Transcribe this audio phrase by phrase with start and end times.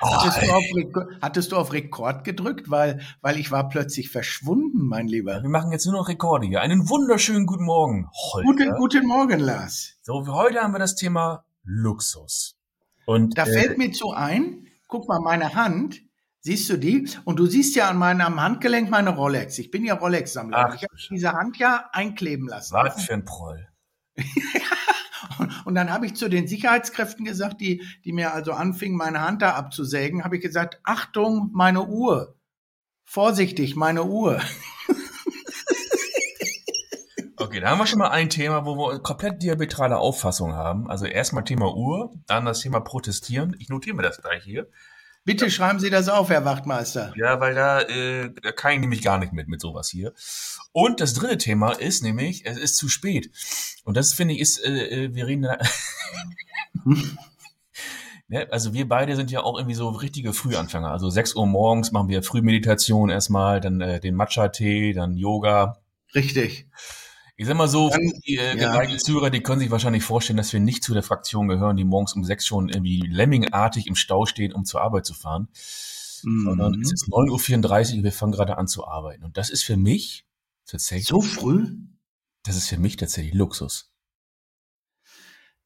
[0.00, 4.86] hattest, du auf Rekord, hattest du auf Rekord gedrückt, weil, weil ich war plötzlich verschwunden,
[4.86, 5.42] mein Lieber.
[5.42, 6.60] Wir machen jetzt nur noch Rekorde hier.
[6.60, 8.08] Einen wunderschönen guten Morgen.
[8.32, 8.46] Holger.
[8.46, 9.98] Guten, guten Morgen, Lars.
[10.02, 12.56] So, heute haben wir das Thema Luxus.
[13.06, 16.02] Und da äh, fällt mir zu ein, guck mal, meine Hand,
[16.40, 17.08] siehst du die?
[17.24, 19.58] Und du siehst ja an meinem Handgelenk meine Rolex.
[19.58, 20.74] Ich bin ja Rolex-Sammler.
[20.74, 22.74] Ich habe diese Hand ja einkleben lassen.
[22.74, 23.68] Was für ein Proll.
[25.68, 29.42] Und dann habe ich zu den Sicherheitskräften gesagt, die, die mir also anfingen, meine Hand
[29.42, 32.38] da abzusägen, habe ich gesagt, Achtung, meine Uhr.
[33.04, 34.40] Vorsichtig, meine Uhr.
[37.40, 40.90] Okay, da haben wir schon mal ein Thema, wo wir komplett diametrale Auffassung haben.
[40.90, 43.54] Also erstmal Thema Uhr, dann das Thema Protestieren.
[43.60, 44.68] Ich notiere mir das gleich hier.
[45.28, 47.12] Bitte schreiben Sie das auf, Herr Wachtmeister.
[47.14, 50.14] Ja, weil da, äh, da kann ich nämlich gar nicht mit, mit sowas hier.
[50.72, 53.30] Und das dritte Thema ist nämlich, es ist zu spät.
[53.84, 55.58] Und das finde ich ist, äh, äh wir reden da.
[58.28, 60.90] ne, also wir beide sind ja auch irgendwie so richtige Frühanfänger.
[60.90, 65.76] Also 6 Uhr morgens machen wir Frühmeditation erstmal, dann äh, den Matcha-Tee, dann Yoga.
[66.14, 66.68] Richtig.
[67.40, 68.98] Ich sag mal so, Dann, die äh, ja.
[68.98, 72.14] Zuhörer, die können sich wahrscheinlich vorstellen, dass wir nicht zu der Fraktion gehören, die morgens
[72.14, 75.46] um sechs schon irgendwie lemmingartig im Stau stehen, um zur Arbeit zu fahren.
[76.24, 76.44] Mhm.
[76.44, 79.22] Sondern es ist 9.34 Uhr und wir fangen gerade an zu arbeiten.
[79.22, 80.26] Und das ist für mich
[80.66, 81.06] tatsächlich.
[81.06, 81.76] So früh?
[82.42, 83.92] Das ist für mich tatsächlich Luxus.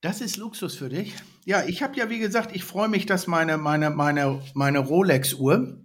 [0.03, 1.15] Das ist Luxus für dich.
[1.47, 5.83] Ja, ich habe ja, wie gesagt, ich freue mich, dass meine, meine, meine, meine Rolex-Uhr,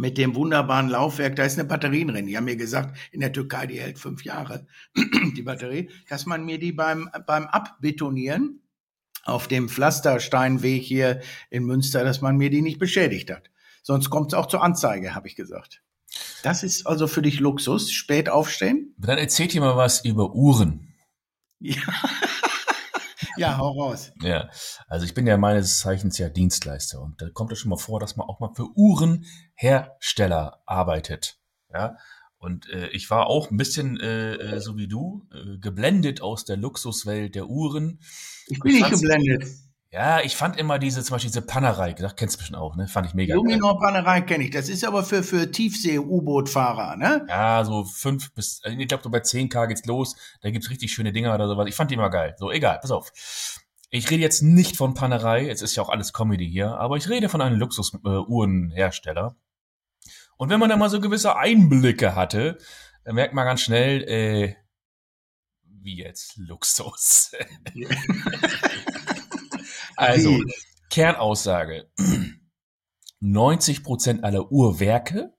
[0.00, 2.26] mit dem wunderbaren Laufwerk, da ist eine Batterie drin.
[2.26, 4.66] Die haben mir gesagt, in der Türkei, die hält fünf Jahre,
[5.36, 8.62] die Batterie, dass man mir die beim, beim Abbetonieren
[9.24, 11.20] auf dem Pflastersteinweg hier
[11.50, 13.50] in Münster, dass man mir die nicht beschädigt hat.
[13.82, 15.82] Sonst kommt es auch zur Anzeige, habe ich gesagt.
[16.42, 18.94] Das ist also für dich Luxus, spät aufstehen?
[18.96, 20.94] Dann erzählt ihr mal was über Uhren.
[21.58, 21.76] Ja.
[23.40, 24.12] Ja, hau raus.
[24.20, 24.50] Ja,
[24.86, 27.98] also ich bin ja meines Zeichens ja Dienstleister und da kommt es schon mal vor,
[27.98, 31.38] dass man auch mal für Uhrenhersteller arbeitet.
[31.72, 31.96] Ja,
[32.36, 36.44] und äh, ich war auch ein bisschen äh, äh so wie du, äh, geblendet aus
[36.44, 38.00] der Luxuswelt der Uhren.
[38.46, 39.48] Ich bin nicht geblendet.
[39.92, 42.86] Ja, ich fand immer diese, zum Beispiel diese Pannerei, das kennst du bestimmt auch, ne?
[42.86, 44.50] Fand ich mega Luminor Pannerei kenne ich.
[44.50, 47.26] Das ist aber für, für Tiefsee-U-Boot-Fahrer, ne?
[47.28, 50.14] Ja, so fünf bis, also ich glaube, so bei 10k geht's los.
[50.42, 51.66] Da gibt's richtig schöne Dinger oder sowas.
[51.68, 52.36] Ich fand die immer geil.
[52.38, 53.10] So, egal, pass auf.
[53.90, 57.08] Ich rede jetzt nicht von Pannerei, es ist ja auch alles Comedy hier, aber ich
[57.08, 59.34] rede von einem Luxus-Uhrenhersteller.
[60.36, 62.58] Und wenn man da mal so gewisse Einblicke hatte,
[63.02, 64.54] dann merkt man ganz schnell, äh,
[65.64, 67.32] wie jetzt Luxus.
[70.00, 70.52] Also, Wie?
[70.88, 71.90] Kernaussage.
[73.20, 75.34] 90 Prozent aller Uhrwerke,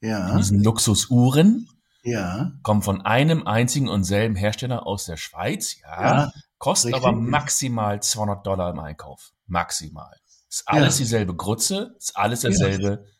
[0.00, 0.36] ja.
[0.36, 1.68] diesen Luxusuhren,
[2.02, 2.52] ja.
[2.62, 8.02] kommen von einem einzigen und selben Hersteller aus der Schweiz, ja, ja kostet aber maximal
[8.02, 9.32] 200 Dollar im Einkauf.
[9.46, 10.14] Maximal.
[10.48, 11.04] Ist alles ja.
[11.04, 12.88] dieselbe Grütze, ist alles dasselbe.
[12.88, 13.12] Ja.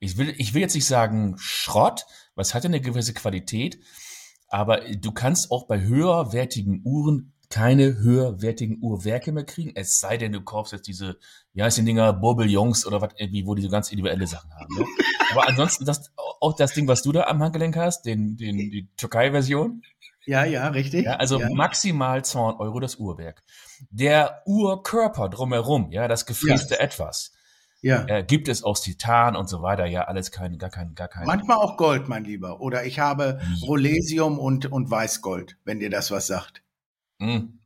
[0.00, 3.78] Ich will, ich will jetzt nicht sagen Schrott, es hat ja eine gewisse Qualität,
[4.48, 10.32] aber du kannst auch bei höherwertigen Uhren keine höherwertigen Uhrwerke mehr kriegen, es sei denn,
[10.32, 11.18] du kaufst jetzt diese,
[11.52, 14.72] wie heißt die Dinger, Bourbillons oder was irgendwie, wo die so ganz individuelle Sachen haben.
[14.78, 14.84] Ne?
[15.32, 18.88] Aber ansonsten, das, auch das Ding, was du da am Handgelenk hast, den, den, die
[18.96, 19.82] Türkei-Version.
[20.26, 21.06] Ja, ja, richtig.
[21.06, 21.50] Ja, also ja.
[21.50, 23.42] maximal 200 Euro das Uhrwerk.
[23.90, 26.80] Der Uhrkörper drumherum, ja, das gefräste ja.
[26.80, 27.32] Etwas.
[27.82, 28.04] Ja.
[28.06, 31.26] Äh, gibt es aus Titan und so weiter, ja, alles kein, gar kein, gar kein.
[31.26, 32.60] Manchmal auch Gold, mein Lieber.
[32.60, 36.62] Oder ich habe Rolesium und, und Weißgold, wenn dir das was sagt.
[37.20, 37.60] Mhm.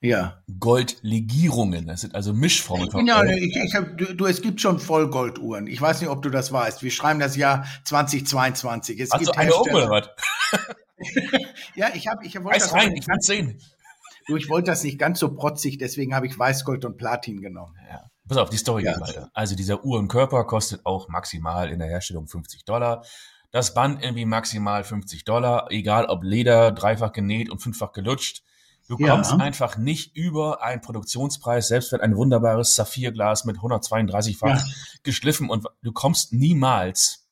[0.00, 0.42] Ja.
[0.60, 4.78] Goldlegierungen, das sind also Mischformen von Ja, ich, ich hab, du, du, es gibt schon
[4.78, 5.66] Vollgolduhren.
[5.66, 6.82] Ich weiß nicht, ob du das weißt.
[6.82, 9.00] Wir schreiben das Jahr 2022.
[9.00, 10.08] Es Hast gibt du eine um was?
[11.74, 13.60] ja, ich habe, ich wollte das rein, ich will sehen.
[14.26, 17.74] Du, ich wollte das nicht ganz so protzig, deswegen habe ich Weißgold und Platin genommen.
[17.88, 18.10] Ja.
[18.28, 18.92] Pass auf, die Story ja.
[18.92, 19.30] geht weiter.
[19.34, 23.04] Also dieser Uhrenkörper kostet auch maximal in der Herstellung 50 Dollar.
[23.52, 28.42] Das Band irgendwie maximal 50 Dollar, egal ob Leder, dreifach genäht und fünffach gelutscht.
[28.88, 29.38] Du kommst ja.
[29.38, 34.64] einfach nicht über einen Produktionspreis, selbst wenn ein wunderbares Saphirglas mit 132-fach ja.
[35.02, 37.26] geschliffen und du kommst niemals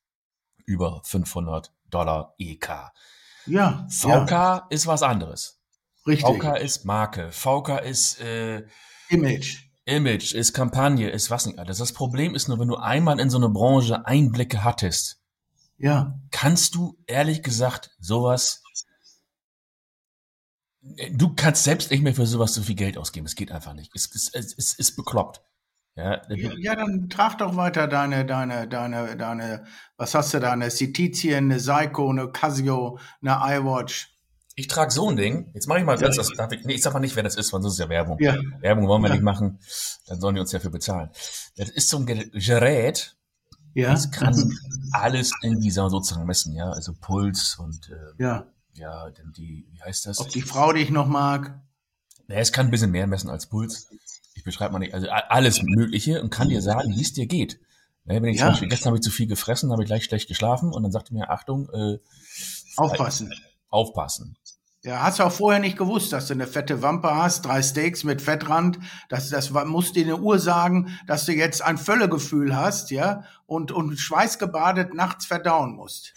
[0.67, 2.91] über 500 Dollar EK.
[3.47, 3.87] Ja.
[3.89, 4.67] VK ja.
[4.71, 5.61] ist was anderes.
[6.07, 6.27] Richtig.
[6.27, 7.31] VK ist Marke.
[7.31, 8.65] VK ist äh,
[9.09, 9.65] Image.
[9.87, 11.79] Image, ist Kampagne, ist was nicht alles.
[11.79, 15.21] Das Problem ist nur, wenn du einmal in so eine Branche Einblicke hattest,
[15.77, 16.19] ja.
[16.31, 18.63] kannst du ehrlich gesagt sowas
[21.13, 23.27] du kannst selbst nicht mehr für sowas so viel Geld ausgeben.
[23.27, 23.91] Es geht einfach nicht.
[23.95, 25.43] Es, es, es, es ist bekloppt.
[25.97, 29.65] Ja, ja, dann trag doch weiter deine, deine, deine, deine,
[29.97, 30.51] was hast du da?
[30.51, 34.11] Eine Cetizien, eine Seiko, eine Casio, eine iWatch.
[34.57, 35.51] Ich trage so ein Ding.
[35.55, 37.37] Jetzt mache ich mal ganz, das darf ich, nee, ich sag mal nicht, wer das
[37.37, 38.19] ist, weil sonst ist ja Werbung.
[38.21, 38.37] Ja.
[38.61, 39.15] Werbung wollen wir ja.
[39.15, 39.61] nicht machen.
[40.07, 41.11] Dann sollen die uns dafür bezahlen.
[41.57, 43.17] Das ist so ein Gerät.
[43.75, 43.93] Ja.
[43.93, 44.53] Das kann
[44.93, 46.71] alles in dieser sozusagen messen, ja.
[46.71, 48.47] Also Puls und, äh, ja.
[48.75, 50.19] Ja, denn die, wie heißt das?
[50.19, 51.61] Ob die Frau dich noch mag.
[52.29, 53.89] Ja, es kann ein bisschen mehr messen als Puls.
[54.35, 57.61] Ich beschreibe mal nicht, also alles Mögliche und kann dir sagen, wie es dir geht.
[58.07, 58.47] Ja, wenn ich ja.
[58.47, 60.93] zum Beispiel, gestern habe ich zu viel gefressen, habe ich gleich schlecht geschlafen und dann
[60.93, 61.99] sagte mir, Achtung, äh,
[62.77, 63.33] aufpassen.
[63.71, 64.37] Aufpassen.
[64.83, 68.05] Ja, hast du auch vorher nicht gewusst, dass du eine fette Wampe hast, drei Steaks
[68.05, 68.79] mit Fettrand.
[69.09, 73.73] Das, das muss dir eine Uhr sagen, dass du jetzt ein Völlegefühl hast, ja, und,
[73.73, 76.13] und schweißgebadet nachts verdauen musst.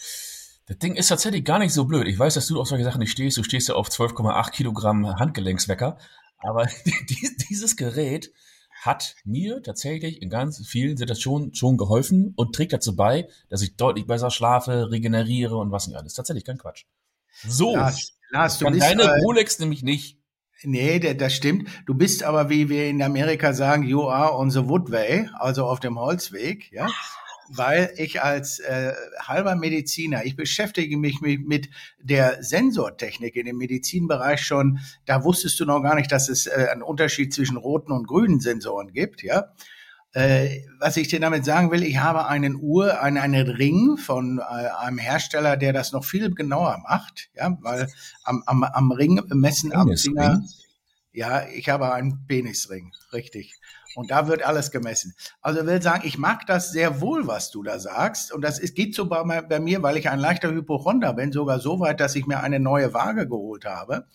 [0.67, 2.07] Das Ding ist tatsächlich gar nicht so blöd.
[2.07, 3.37] Ich weiß, dass du auf solche Sachen nicht stehst.
[3.37, 5.97] Du stehst ja auf 12,8 Kilogramm Handgelenkswecker.
[6.39, 6.67] Aber
[7.49, 8.33] dieses Gerät
[8.81, 13.77] hat mir tatsächlich in ganz vielen Situationen schon geholfen und trägt dazu bei, dass ich
[13.77, 16.13] deutlich besser schlafe, regeneriere und was nicht alles.
[16.13, 16.83] Tatsächlich kein Quatsch.
[17.47, 17.75] So.
[17.75, 20.19] Lars, Lars, du bist, deine äh, Rolex nämlich nicht.
[20.63, 21.69] Nee, das stimmt.
[21.85, 25.79] Du bist aber, wie wir in Amerika sagen, you are on the woodway, also auf
[25.79, 26.89] dem Holzweg, ja.
[27.49, 33.57] Weil ich als äh, halber Mediziner, ich beschäftige mich mit, mit der Sensortechnik in dem
[33.57, 34.79] Medizinbereich schon.
[35.05, 38.39] Da wusstest du noch gar nicht, dass es äh, einen Unterschied zwischen roten und grünen
[38.39, 39.53] Sensoren gibt, ja.
[40.13, 44.39] Äh, was ich dir damit sagen will, ich habe einen Uhr, einen, einen Ring von
[44.39, 47.87] äh, einem Hersteller, der das noch viel genauer macht, ja, weil
[48.23, 50.41] am, am, am Ring messen am Finger.
[51.17, 53.59] Ja, ich habe einen Penisring, richtig.
[53.95, 55.15] Und da wird alles gemessen.
[55.41, 58.31] Also will sagen, ich mag das sehr wohl, was du da sagst.
[58.31, 61.59] Und das ist, geht so bei, bei mir, weil ich ein leichter Hypochonder bin, sogar
[61.59, 64.05] so weit, dass ich mir eine neue Waage geholt habe.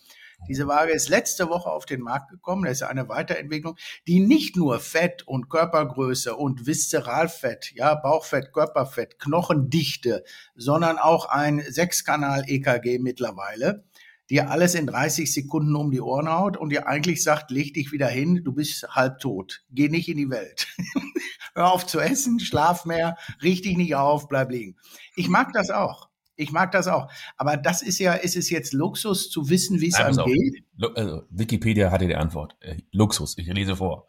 [0.47, 2.63] Diese Waage ist letzte Woche auf den Markt gekommen.
[2.63, 3.75] Das ist eine Weiterentwicklung,
[4.07, 10.23] die nicht nur Fett und Körpergröße und Viszeralfett, ja, Bauchfett, Körperfett, Knochendichte,
[10.55, 13.83] sondern auch ein Sechskanal-EKG mittlerweile,
[14.29, 17.91] dir alles in 30 Sekunden um die Ohren haut und dir eigentlich sagt, leg dich
[17.91, 19.63] wieder hin, du bist halb tot.
[19.69, 20.67] Geh nicht in die Welt.
[21.55, 24.77] Hör auf zu essen, schlaf mehr, richte dich nicht auf, bleib liegen.
[25.15, 26.09] Ich mag das auch.
[26.35, 27.11] Ich mag das auch.
[27.37, 30.63] Aber das ist ja, ist es jetzt Luxus zu wissen, wie es einem geht?
[30.95, 32.55] Also, Wikipedia hatte die Antwort.
[32.59, 34.07] Äh, Luxus, ich lese vor.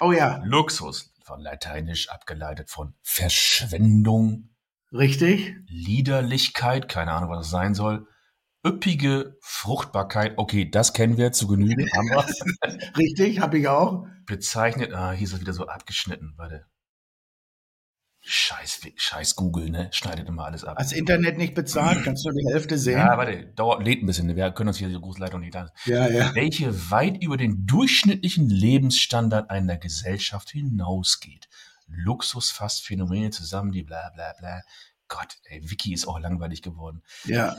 [0.00, 0.42] Oh ja.
[0.44, 4.50] Luxus, von Lateinisch abgeleitet von Verschwendung.
[4.92, 5.56] Richtig.
[5.66, 8.06] Liederlichkeit, keine Ahnung, was das sein soll.
[8.64, 12.96] Üppige Fruchtbarkeit, okay, das kennen wir zu Genüge, haben wir.
[12.96, 14.06] Richtig, habe ich auch.
[14.26, 16.66] Bezeichnet, ah, hier ist es wieder so abgeschnitten, warte.
[18.24, 19.88] Scheiß, scheiß Google, ne?
[19.92, 20.78] Schneidet immer alles ab.
[20.78, 22.98] Als Internet nicht bezahlt, kannst du die Hälfte sehen.
[22.98, 24.34] Ja, warte, dauert, lädt ein bisschen.
[24.36, 25.70] Wir können uns hier die Grußleitung nicht an.
[25.86, 26.32] Ja, ja.
[26.32, 31.48] Welche weit über den durchschnittlichen Lebensstandard einer Gesellschaft hinausgeht.
[31.88, 34.62] Luxus fasst Phänomene zusammen, die bla, bla, bla.
[35.08, 37.02] Gott, ey, Wiki ist auch langweilig geworden.
[37.24, 37.56] Ja.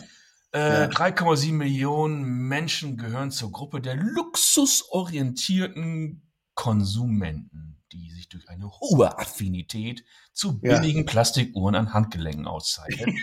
[0.54, 0.88] Äh, ja.
[0.88, 10.06] 3,7 Millionen Menschen gehören zur Gruppe der luxusorientierten Konsumenten, die sich durch eine hohe Affinität
[10.32, 11.12] zu billigen ja.
[11.12, 13.18] Plastikuhren an Handgelenken auszeichnen.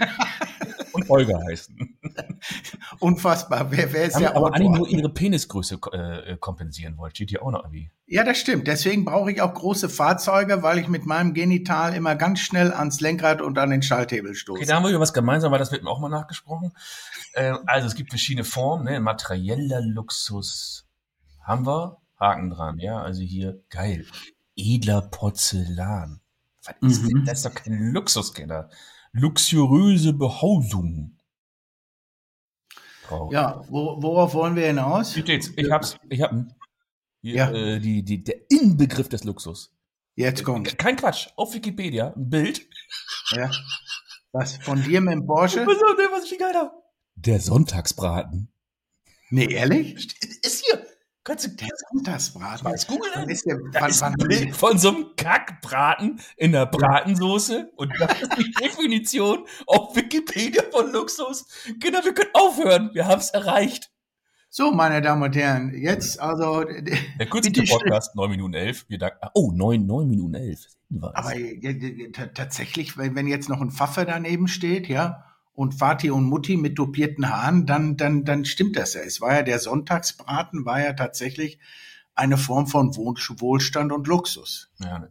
[0.92, 1.98] und Olga heißen.
[3.00, 3.70] Unfassbar.
[3.70, 7.16] Wer, wer ist aber, der aber eigentlich nur ihre Penisgröße äh, kompensieren wollte.
[7.16, 7.90] Steht hier auch noch irgendwie.
[8.06, 8.66] Ja, das stimmt.
[8.66, 13.00] Deswegen brauche ich auch große Fahrzeuge, weil ich mit meinem Genital immer ganz schnell ans
[13.00, 14.58] Lenkrad und an den Schalthebel stoße.
[14.58, 16.72] Okay, da haben wir über was gemeinsam, weil das wird mir auch mal nachgesprochen.
[17.32, 18.84] Äh, also es gibt verschiedene Formen.
[18.84, 19.00] Ne?
[19.00, 20.86] Materieller Luxus
[21.42, 21.96] haben wir.
[22.18, 22.78] Haken dran.
[22.78, 24.04] Ja, also hier geil.
[24.56, 26.20] Edler Porzellan.
[26.64, 27.24] Was ist mhm.
[27.24, 28.68] Das ist doch kein Luxuskenner.
[29.12, 31.16] Luxuriöse Behausung.
[33.10, 33.28] Oh.
[33.32, 35.14] Ja, wo, worauf wollen wir hinaus?
[35.14, 35.50] Hier steht's.
[35.56, 35.96] Ich hab's.
[36.08, 36.32] Ich hab
[37.22, 37.50] hier, ja.
[37.50, 39.72] Äh, die, die, der Inbegriff des Luxus.
[40.14, 40.78] Jetzt kommt.
[40.78, 41.28] Kein Quatsch.
[41.36, 42.66] Auf Wikipedia ein Bild.
[43.32, 43.50] Ja.
[44.32, 45.66] Was von dir mit dem Porsche?
[45.66, 46.72] Was, was ist geil da?
[47.16, 48.52] Der Sonntagsbraten.
[49.30, 49.94] Nee, ehrlich?
[50.42, 50.86] Ist hier.
[51.22, 52.64] Kannst du der Sonntagsbraten?
[52.64, 53.12] Was googeln?
[53.14, 57.72] Dann ist der, da wann, ist ein Bild von so einem Kackbraten in der Bratensoße
[57.76, 61.44] und das ist die Definition auf Wikipedia von Luxus.
[61.78, 62.90] Genau, wir können aufhören.
[62.94, 63.90] Wir haben es erreicht.
[64.48, 66.64] So, meine Damen und Herren, jetzt also.
[66.64, 68.86] Der kürzeste Podcast, 9 Minuten 11.
[68.88, 70.66] Wir danken, oh, 9, 9 Minuten 11.
[71.02, 71.32] Aber
[72.34, 75.29] tatsächlich, wenn jetzt noch ein Pfaffe daneben steht, ja,
[75.60, 79.02] und Vati und Mutti mit dopierten Haaren, dann, dann, dann stimmt das ja.
[79.02, 81.58] Es war ja der Sonntagsbraten, war ja tatsächlich
[82.14, 84.70] eine Form von Wohlstand und Luxus.
[84.78, 85.06] Ja,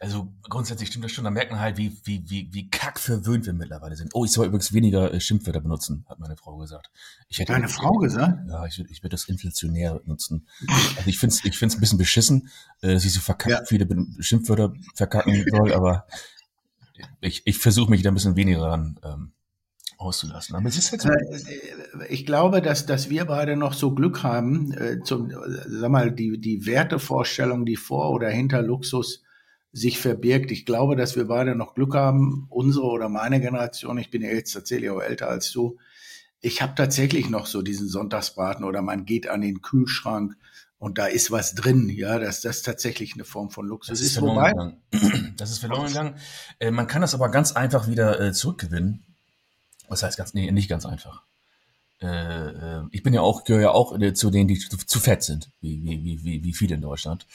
[0.00, 1.24] also grundsätzlich stimmt das schon.
[1.24, 4.10] Da merkt man halt, wie, wie, wie, wie kack verwöhnt wir mittlerweile sind.
[4.12, 6.90] Oh, ich soll übrigens weniger äh, Schimpfwörter benutzen, hat meine Frau gesagt.
[7.30, 8.50] Ich hätte Deine Frau gesagt?
[8.50, 10.46] Ja, ich, ich würde das inflationär nutzen.
[10.68, 12.50] Also ich finde es ich find's ein bisschen beschissen,
[12.82, 13.64] äh, dass ich so verkackt ja.
[13.64, 13.88] viele
[14.20, 16.06] Schimpfwörter verkacken soll, aber
[17.20, 19.32] ich, ich versuche mich da ein bisschen weniger dran ähm,
[19.98, 20.56] auszulassen.
[20.56, 21.10] Aber es ist halt so.
[22.08, 26.40] Ich glaube, dass, dass wir beide noch so Glück haben, äh, zum, sag mal, die,
[26.40, 29.22] die Wertevorstellung, die vor oder hinter Luxus
[29.72, 30.50] sich verbirgt.
[30.50, 34.30] Ich glaube, dass wir beide noch Glück haben, unsere oder meine Generation, ich bin ja
[34.30, 35.78] jetzt tatsächlich auch älter als du,
[36.40, 40.36] ich habe tatsächlich noch so diesen Sonntagsbraten oder man geht an den Kühlschrank
[40.78, 44.16] und da ist was drin, ja, dass das tatsächlich eine Form von Luxus das ist.
[44.16, 44.54] ist wobei,
[45.36, 46.14] das ist verloren gegangen.
[46.60, 49.04] Äh, man kann das aber ganz einfach wieder äh, zurückgewinnen.
[49.88, 51.22] Was heißt ganz, nee, nicht ganz einfach.
[52.00, 55.00] Äh, äh ich bin ja auch, gehöre ja auch äh, zu denen, die zu, zu
[55.00, 57.26] fett sind, wie, wie, wie, wie viele in Deutschland.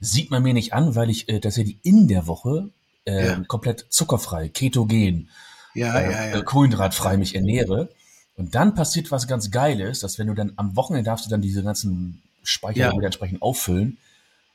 [0.00, 2.70] Sieht man mir nicht an, weil ich äh, tatsächlich in der Woche
[3.04, 3.44] äh, ja.
[3.46, 5.28] komplett zuckerfrei, ketogen,
[5.74, 6.42] ja, äh, ja, ja.
[6.42, 7.90] kohlenhydratfrei mich ernähre.
[8.36, 11.42] Und dann passiert was ganz Geiles, dass wenn du dann am Wochenende darfst du dann
[11.42, 12.92] diese ganzen Speicher ja.
[12.92, 13.98] wieder entsprechend auffüllen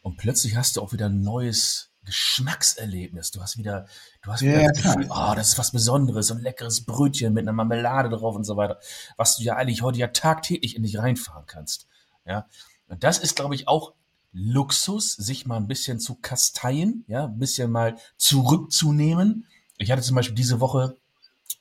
[0.02, 3.32] und plötzlich hast du auch wieder ein neues Geschmackserlebnis.
[3.32, 3.88] Du hast wieder,
[4.22, 7.34] du hast wieder ja, das Gefühl, oh, das ist was Besonderes, so ein leckeres Brötchen
[7.34, 8.80] mit einer Marmelade drauf und so weiter,
[9.18, 11.88] was du ja eigentlich heute ja tagtäglich in dich reinfahren kannst.
[12.26, 12.48] Ja,
[12.88, 13.94] und das ist, glaube ich, auch
[14.32, 19.48] Luxus, sich mal ein bisschen zu kasteien, ja, ein bisschen mal zurückzunehmen.
[19.78, 20.98] Ich hatte zum Beispiel diese Woche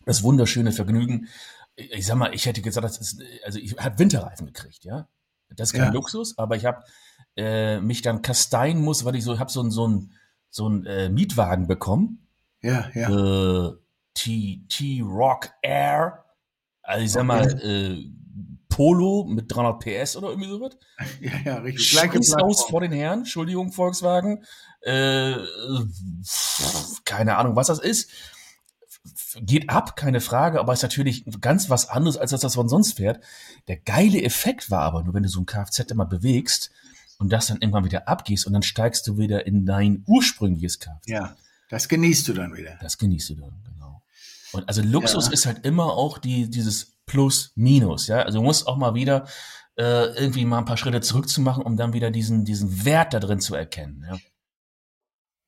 [0.06, 1.28] das wunderschöne Vergnügen,
[1.76, 5.08] ich sag mal, ich hätte gesagt, das ist, also ich habe Winterreifen gekriegt, ja.
[5.50, 5.92] Das ist kein ja.
[5.92, 6.82] Luxus, aber ich habe
[7.36, 10.12] äh, mich dann kasteien muss, weil ich so habe so ein so ein
[10.54, 12.28] so ein äh, Mietwagen bekommen.
[12.62, 13.08] Ja, ja.
[13.08, 13.72] Äh,
[14.14, 16.24] T T Rock Air.
[16.80, 17.26] Also ich sag okay.
[17.26, 18.04] mal äh,
[18.68, 20.78] Polo mit 300 PS oder irgendwie sowas.
[21.20, 21.88] Ja, ja, richtig.
[21.88, 23.20] Scheiß aus vor den Herren.
[23.20, 24.44] Entschuldigung, Volkswagen.
[24.82, 25.34] Äh,
[27.04, 28.10] keine Ahnung, was das ist
[29.40, 32.94] geht ab, keine Frage, aber ist natürlich ganz was anderes, als das, was man sonst
[32.94, 33.22] fährt.
[33.68, 36.70] Der geile Effekt war aber nur, wenn du so ein Kfz immer bewegst
[37.18, 41.06] und das dann irgendwann wieder abgehst und dann steigst du wieder in dein ursprüngliches Kfz.
[41.06, 41.36] Ja,
[41.68, 42.78] das genießt du dann wieder.
[42.80, 44.02] Das genießt du dann, genau.
[44.52, 45.32] Und also Luxus ja.
[45.32, 48.22] ist halt immer auch die, dieses Plus, Minus, ja.
[48.22, 49.26] Also du musst auch mal wieder
[49.76, 53.40] äh, irgendwie mal ein paar Schritte zurückzumachen, um dann wieder diesen, diesen Wert da drin
[53.40, 54.18] zu erkennen, ja.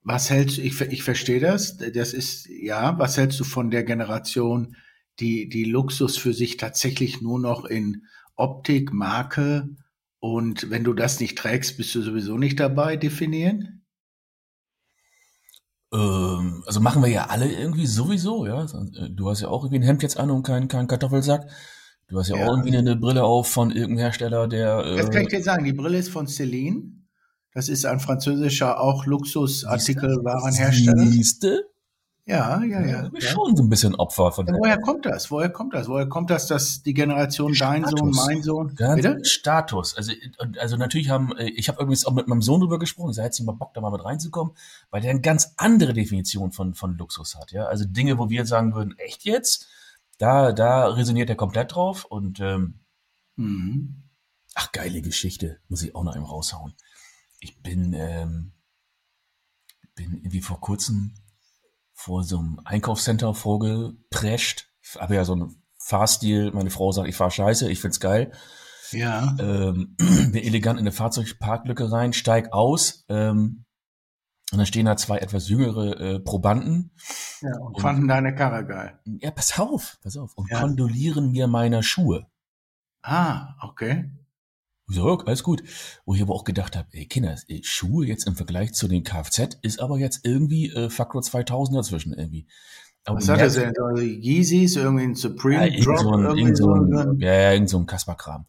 [0.08, 3.82] Was hältst du, ich, ich verstehe das, das ist, ja, was hältst du von der
[3.82, 4.76] Generation,
[5.18, 8.06] die, die Luxus für sich tatsächlich nur noch in
[8.36, 9.68] Optik, Marke
[10.32, 13.84] und wenn du das nicht trägst, bist du sowieso nicht dabei definieren?
[15.92, 18.66] Ähm, also machen wir ja alle irgendwie sowieso, ja.
[19.10, 21.48] Du hast ja auch irgendwie ein Hemd jetzt an und keinen kein Kartoffelsack.
[22.08, 24.96] Du hast ja, ja, auch irgendwie eine Brille auf von irgendeinem Hersteller, der.
[24.96, 26.92] Das kann ich äh, dir sagen, die Brille ist von Celine.
[27.52, 31.06] Das ist ein französischer auch Luxusartikelwarenhersteller.
[31.06, 31.70] Siehste?
[32.28, 33.10] Ja, ja, ja.
[33.12, 33.20] ja.
[33.20, 34.46] Schon so ein bisschen Opfer von.
[34.46, 35.30] Ja, woher kommt das?
[35.30, 35.88] Woher kommt das?
[35.88, 38.74] Woher kommt das, dass die Generation dein Sohn, mein Sohn?
[38.74, 39.24] Ganz Bitte?
[39.24, 39.96] Status.
[39.96, 40.12] Also,
[40.58, 43.12] also natürlich haben, äh, ich habe übrigens auch mit meinem Sohn drüber gesprochen.
[43.12, 44.54] Ich hätte mal Bock, da mal mit reinzukommen,
[44.90, 47.52] weil der eine ganz andere Definition von von Luxus hat.
[47.52, 49.68] Ja, also Dinge, wo wir sagen würden, echt jetzt,
[50.18, 52.80] da da resoniert er komplett drauf und ähm,
[53.36, 54.02] mhm.
[54.54, 56.74] ach geile Geschichte, muss ich auch noch einem raushauen
[57.40, 58.52] ich bin, ähm,
[59.94, 61.14] bin irgendwie vor kurzem
[61.96, 64.68] vor so einem Einkaufscenter vorgeprescht.
[64.82, 66.52] Ich habe ja so einen Fahrstil.
[66.52, 68.32] Meine Frau sagt, ich fahr scheiße, ich find's geil.
[68.92, 69.34] Ja.
[69.40, 73.04] Ähm, bin elegant in eine Fahrzeugparklücke rein, steig aus.
[73.08, 73.64] Ähm,
[74.52, 76.92] und dann stehen da zwei etwas jüngere äh, Probanden.
[77.40, 79.00] Ja, und, und, fanden deine Karre geil.
[79.20, 80.34] Ja, pass auf, pass auf.
[80.36, 80.60] Und ja.
[80.60, 82.26] kondolieren mir meiner Schuhe.
[83.02, 84.10] Ah, okay.
[84.88, 85.62] Ich so, okay, alles gut.
[86.04, 89.58] Wo ich aber auch gedacht habe, ey Kinder, Schuhe jetzt im Vergleich zu den Kfz
[89.62, 92.46] ist aber jetzt irgendwie äh, Faktor 2000 dazwischen irgendwie.
[93.04, 93.74] Aber Was hat er denn?
[93.78, 95.98] Also Yeezys, irgendwie ein Supreme ja, Drop?
[95.98, 98.46] So ein, irgendwie so ein, ja, ja, irgend so ein Kasper-Kram.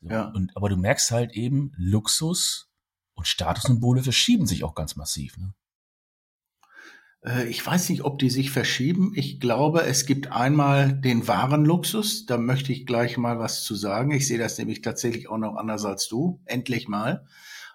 [0.00, 0.08] So.
[0.08, 0.28] Ja.
[0.28, 2.70] Und, aber du merkst halt eben, Luxus
[3.14, 5.36] und Statussymbole verschieben sich auch ganz massiv.
[5.36, 5.52] Ne?
[7.24, 9.12] Äh, ich weiß nicht, ob die sich verschieben.
[9.14, 12.26] Ich glaube, es gibt einmal den wahren Luxus.
[12.26, 14.10] Da möchte ich gleich mal was zu sagen.
[14.12, 16.40] Ich sehe das nämlich tatsächlich auch noch anders als du.
[16.44, 17.26] Endlich mal.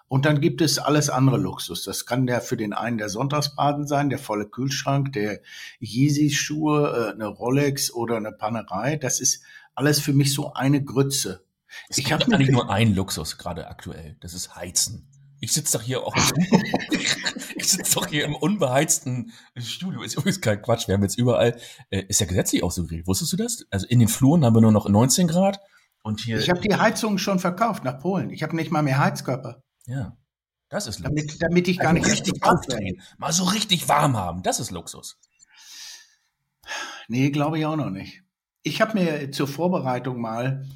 [0.06, 1.82] Und dann gibt es alles andere Luxus.
[1.82, 5.40] Das kann der für den einen der Sonntagsbaden sein, der volle Kühlschrank, der
[5.80, 8.96] Yeezy-Schuhe, äh, eine Rolex oder eine Pannerei.
[8.96, 9.42] Das ist
[9.74, 11.44] alles für mich so eine Grütze.
[11.88, 14.16] Es ich habe nicht nur einen Luxus gerade aktuell.
[14.20, 15.08] Das ist Heizen.
[15.40, 16.14] Ich sitze doch hier auch.
[17.56, 20.02] ich sitze doch hier im unbeheizten Studio.
[20.02, 20.88] Ist übrigens kein Quatsch.
[20.88, 21.58] Wir haben jetzt überall,
[21.90, 23.06] äh, ist ja gesetzlich auch so geregelt.
[23.06, 23.64] Wusstest du das?
[23.70, 25.60] Also in den Fluren haben wir nur noch 19 Grad
[26.02, 26.38] und hier.
[26.38, 28.30] Ich habe die Heizung schon verkauft nach Polen.
[28.30, 29.62] Ich habe nicht mal mehr Heizkörper.
[29.86, 30.16] Ja.
[30.68, 31.16] Das ist Luxus.
[31.16, 33.00] Damit, damit ich gar also nicht richtig aufdrehen.
[33.18, 34.42] Mal so richtig warm haben.
[34.42, 35.18] Das ist Luxus.
[37.08, 38.22] Nee, glaube ich auch noch nicht.
[38.62, 40.66] Ich habe mir zur Vorbereitung mal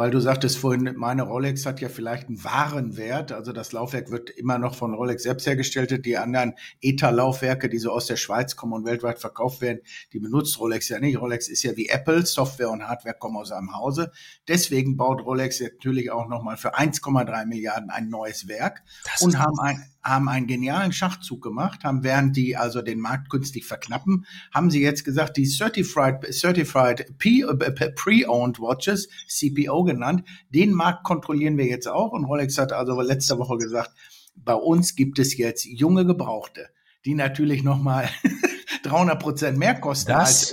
[0.00, 3.32] weil du sagtest vorhin, meine Rolex hat ja vielleicht einen wahren Wert.
[3.32, 6.06] Also das Laufwerk wird immer noch von Rolex selbst hergestellt.
[6.06, 9.80] Die anderen ETA-Laufwerke, die so aus der Schweiz kommen und weltweit verkauft werden,
[10.14, 11.20] die benutzt Rolex ja nicht.
[11.20, 14.10] Rolex ist ja wie Apple, Software und Hardware kommen aus einem Hause.
[14.48, 19.60] Deswegen baut Rolex natürlich auch nochmal für 1,3 Milliarden ein neues Werk das und haben
[19.60, 24.70] ein, haben einen genialen Schachzug gemacht, haben während die also den Markt künstlich verknappen, haben
[24.70, 31.66] sie jetzt gesagt, die Certified, Certified äh, Pre-Owned Watches, CPO genannt, den Markt kontrollieren wir
[31.66, 32.12] jetzt auch.
[32.12, 33.92] Und Rolex hat also letzte Woche gesagt,
[34.36, 36.68] bei uns gibt es jetzt junge Gebrauchte,
[37.04, 38.08] die natürlich nochmal
[38.90, 40.52] 300 Prozent mehr kosten das, als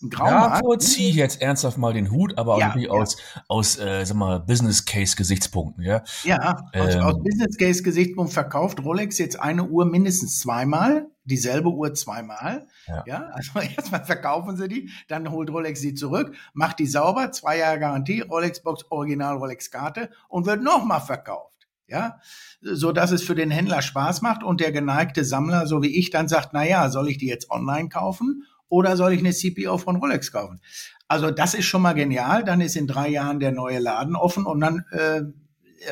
[0.00, 0.56] im Graumarkt.
[0.56, 2.92] Davor ziehe ich jetzt ernsthaft mal den Hut, aber ja, irgendwie ja.
[2.92, 3.16] aus,
[3.48, 5.82] aus äh, sag mal, Business Case Gesichtspunkten.
[5.84, 11.08] Ja, ja aus, ähm, aus Business Case Gesichtspunkten verkauft Rolex jetzt eine Uhr mindestens zweimal,
[11.24, 12.66] dieselbe Uhr zweimal.
[12.86, 17.32] Ja, ja also erstmal verkaufen sie die, dann holt Rolex sie zurück, macht die sauber,
[17.32, 21.57] zwei Jahre Garantie, Rolex Box, Original Rolex Karte und wird nochmal verkauft
[21.88, 22.20] ja,
[22.60, 26.10] so dass es für den Händler Spaß macht und der geneigte Sammler, so wie ich,
[26.10, 29.78] dann sagt, na ja, soll ich die jetzt online kaufen oder soll ich eine CPO
[29.78, 30.60] von Rolex kaufen?
[31.08, 32.44] Also das ist schon mal genial.
[32.44, 35.22] Dann ist in drei Jahren der neue Laden offen und dann äh,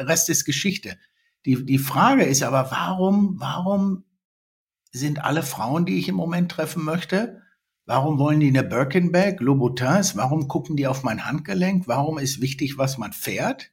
[0.03, 0.99] Rest ist Geschichte.
[1.47, 4.05] Die, die Frage ist aber, warum, warum
[4.93, 7.41] sind alle Frauen, die ich im Moment treffen möchte,
[7.87, 12.79] warum wollen die eine Birkin-Bag, Louboutins, warum gucken die auf mein Handgelenk, warum ist wichtig,
[12.79, 13.71] was man fährt?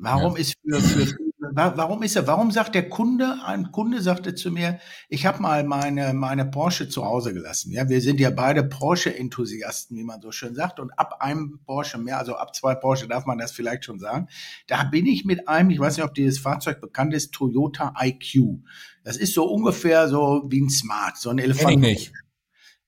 [0.00, 0.40] Warum ja.
[0.40, 1.16] ist für, für,
[1.54, 4.78] warum ist er, warum sagt der Kunde, ein Kunde sagte zu mir,
[5.08, 7.72] ich habe mal meine, meine Porsche zu Hause gelassen.
[7.72, 10.80] Ja, wir sind ja beide Porsche-Enthusiasten, wie man so schön sagt.
[10.80, 14.28] Und ab einem Porsche mehr, also ab zwei Porsche darf man das vielleicht schon sagen.
[14.66, 18.60] Da bin ich mit einem, ich weiß nicht, ob dieses Fahrzeug bekannt ist, Toyota IQ.
[19.04, 21.68] Das ist so ungefähr so wie ein Smart, so ein Elefant.
[21.68, 22.12] Kenn ich nicht.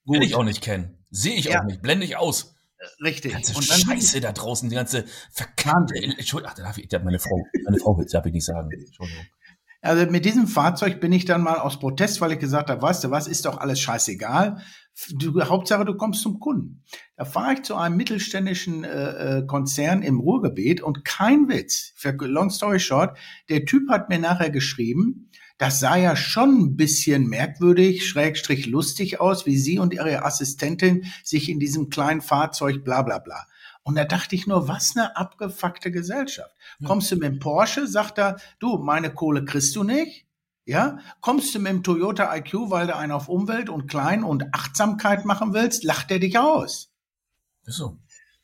[0.05, 0.17] Gut.
[0.17, 0.99] Will ich auch nicht kennen.
[1.11, 1.61] Sehe ich ja.
[1.61, 1.83] auch nicht.
[1.83, 2.55] Blende ich aus.
[3.03, 3.31] Richtig.
[3.31, 5.95] Die ganze und dann Scheiße da draußen, die ganze verkannte.
[5.97, 8.69] Entschuldigung, ach, darf ich, meine Frau, meine Frau will, darf ich nicht sagen.
[8.71, 9.25] Entschuldigung.
[9.85, 13.03] Also mit diesem Fahrzeug bin ich dann mal aus Protest, weil ich gesagt habe, weißt
[13.03, 14.63] du was, ist doch alles scheißegal.
[15.11, 16.85] Du, Hauptsache, du kommst zum Kunden.
[17.17, 22.13] Da fahre ich zu einem mittelständischen äh, äh Konzern im Ruhrgebiet und kein Witz, für
[22.13, 25.31] long story short, der Typ hat mir nachher geschrieben,
[25.63, 31.05] das sah ja schon ein bisschen merkwürdig, schrägstrich lustig aus, wie Sie und Ihre Assistentin
[31.23, 33.47] sich in diesem kleinen Fahrzeug bla bla bla.
[33.85, 36.51] Und da dachte ich nur, was eine abgefuckte Gesellschaft.
[36.85, 40.27] Kommst du mit dem Porsche, sagt er, du, meine Kohle kriegst du nicht.
[40.65, 44.53] Ja, kommst du mit dem Toyota IQ, weil du einen auf Umwelt und Klein und
[44.53, 46.91] Achtsamkeit machen willst, lacht er dich aus.
[47.67, 47.99] Ist so.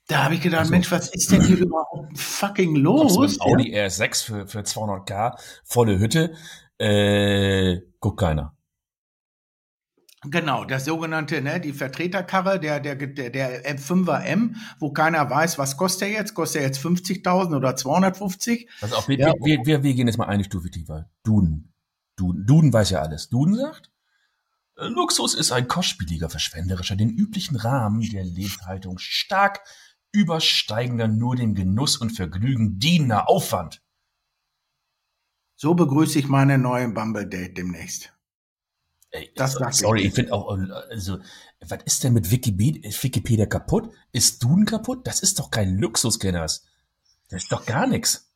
[0.07, 3.19] Da habe ich gedacht, also, Mensch, was ist denn hier überhaupt fucking los?
[3.19, 3.87] Mit Audi ja?
[3.87, 6.35] RS6 für, für 200k, volle Hütte,
[6.79, 8.55] äh, guckt keiner.
[10.23, 15.59] Genau, das sogenannte, ne, die Vertreterkarre, der, der, der, der M5er M, wo keiner weiß,
[15.59, 16.35] was kostet er jetzt?
[16.35, 18.69] Kostet er jetzt 50.000 oder 250?
[18.81, 19.33] Also auch, wir, ja.
[19.41, 21.09] wir, wir, wir gehen jetzt mal eine Stufe tiefer.
[21.23, 21.73] Duden.
[22.17, 23.29] Duden, Duden weiß ja alles.
[23.29, 23.93] Duden sagt,
[24.77, 29.61] äh, Luxus ist ein kostspieliger, verschwenderischer, den üblichen Rahmen der Lebenshaltung stark
[30.11, 33.83] übersteigender nur dem Genuss und Vergnügen dienender Aufwand.
[35.61, 38.12] So begrüße ich meine neue Bumble-Date demnächst.
[39.11, 40.57] Ey, das so, sorry, ich, ich finde auch,
[40.88, 41.18] also,
[41.66, 43.90] was ist denn mit Wikipedia, Wikipedia kaputt?
[44.12, 45.05] Ist Duden kaputt?
[45.05, 46.64] Das ist doch kein Luxus, Kenners.
[47.29, 48.31] Das ist doch gar nichts.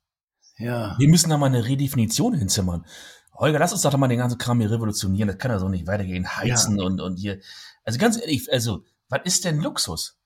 [0.59, 0.97] Ja.
[0.99, 2.87] Wir müssen da mal eine Redefinition hinzimmern.
[3.35, 5.29] Holger, lass uns doch mal den ganzen Kram hier revolutionieren.
[5.29, 6.37] Das kann ja so nicht weitergehen.
[6.37, 6.85] Heizen ja.
[6.85, 7.39] und, und hier.
[7.85, 10.19] Also ganz ehrlich, also, was ist denn Luxus?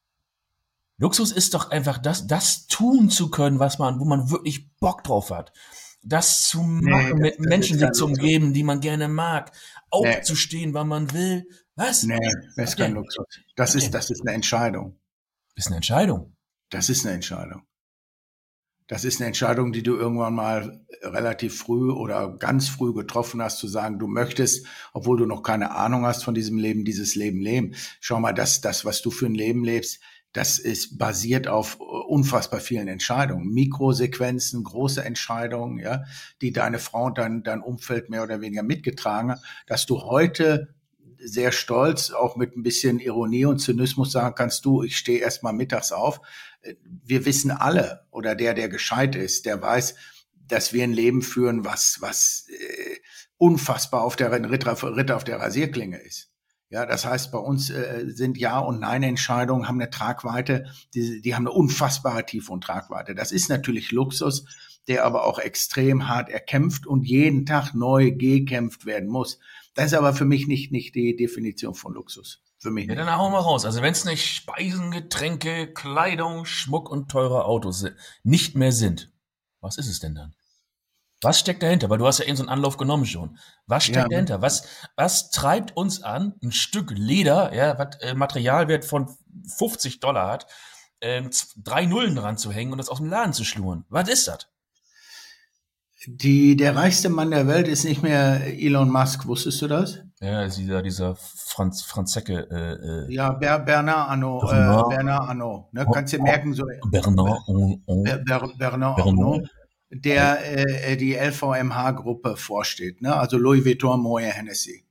[0.97, 5.05] Luxus ist doch einfach das, das tun zu können, was man, wo man wirklich Bock
[5.05, 5.53] drauf hat
[6.07, 9.53] das zu machen, nee, mit Menschen sich zu umgeben, die man gerne mag,
[9.91, 10.75] aufzustehen, nee.
[10.75, 11.47] wann man will.
[11.75, 12.05] Was?
[12.05, 12.19] Nee,
[12.57, 13.27] das ist kein Luxus.
[13.57, 14.99] Das ist, das ist eine Entscheidung.
[15.57, 16.37] Ist eine Entscheidung.
[16.71, 17.63] Das ist eine Entscheidung.
[18.89, 23.59] Das ist eine Entscheidung, die du irgendwann mal relativ früh oder ganz früh getroffen hast,
[23.59, 27.41] zu sagen, du möchtest, obwohl du noch keine Ahnung hast von diesem Leben, dieses Leben
[27.41, 27.75] leben.
[28.01, 30.01] Schau mal, das, das, was du für ein Leben lebst,
[30.37, 36.05] das ist basiert auf unfassbar vielen Entscheidungen, Mikrosequenzen, große Entscheidungen, ja,
[36.43, 40.75] die deine Frau und dein, dein Umfeld mehr oder weniger mitgetragen hat, dass du heute
[41.19, 45.43] sehr stolz, auch mit ein bisschen Ironie und Zynismus sagen kannst, du, ich stehe erst
[45.43, 46.21] mal mittags auf.
[46.83, 49.95] Wir wissen alle, oder der, der gescheit ist, der weiß,
[50.35, 52.97] dass wir ein Leben führen, was, was äh,
[53.39, 56.31] unfassbar auf der Ritter, Ritter auf der Rasierklinge ist.
[56.69, 61.35] Ja, das heißt, bei uns äh, sind Ja- und Nein-Entscheidungen, haben eine Tragweite, die, die
[61.35, 63.15] haben eine unfassbare Tiefe und Tragweite.
[63.15, 64.45] Das ist natürlich Luxus,
[64.89, 69.39] der aber auch extrem hart erkämpft und jeden Tag neu gekämpft werden muss.
[69.75, 72.43] Das ist aber für mich nicht, nicht die Definition von Luxus.
[72.59, 72.89] Für mich.
[72.89, 73.65] Ja, dann hauen wir raus.
[73.65, 77.85] Also wenn es nicht Speisen, Getränke, Kleidung, Schmuck und teure Autos
[78.25, 79.13] nicht mehr sind,
[79.61, 80.35] was ist es denn dann?
[81.27, 81.91] Was steckt dahinter?
[81.91, 83.37] Weil du hast ja eben so einen Anlauf genommen schon.
[83.67, 84.09] Was steckt ja.
[84.09, 84.43] dahinter?
[84.43, 89.11] Was, was treibt uns an, ein Stück Leder, ja, was äh, Materialwert von
[89.59, 90.47] 50 Dollar hat,
[91.01, 91.23] äh,
[91.57, 93.85] drei Nullen dran zu hängen und das aus dem Laden zu schluren?
[93.89, 94.47] Was ist das?
[96.07, 99.99] Die, der reichste Mann der Welt ist nicht mehr Elon Musk, wusstest du das?
[100.21, 102.47] Ja, ist dieser, dieser Franz, Franzecke.
[102.49, 104.49] Äh, äh ja, Ber, Bernard Arnault.
[104.49, 105.75] Bernard, äh, Bernard Arnault.
[105.75, 105.87] Ne?
[105.93, 106.65] Kannst du merken, so.
[106.89, 107.41] Bernard,
[107.87, 109.49] Ber, Ber, Bernard Arnault,
[109.91, 113.03] der äh, die LVMH-Gruppe vorsteht.
[113.03, 113.15] Ne?
[113.15, 114.87] Also Louis Vuitton, Moët Hennessy.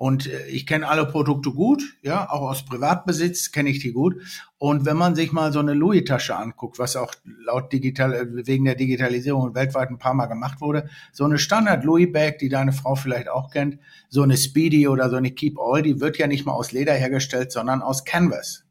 [0.00, 4.16] Und äh, ich kenne alle Produkte gut, ja, auch aus Privatbesitz kenne ich die gut.
[4.56, 8.64] Und wenn man sich mal so eine Louis-Tasche anguckt, was auch laut digital, äh, wegen
[8.64, 13.28] der Digitalisierung weltweit ein paar Mal gemacht wurde, so eine Standard-Louis-Bag, die deine Frau vielleicht
[13.28, 16.54] auch kennt, so eine Speedy oder so eine Keep All, die wird ja nicht mal
[16.54, 18.64] aus Leder hergestellt, sondern aus Canvas.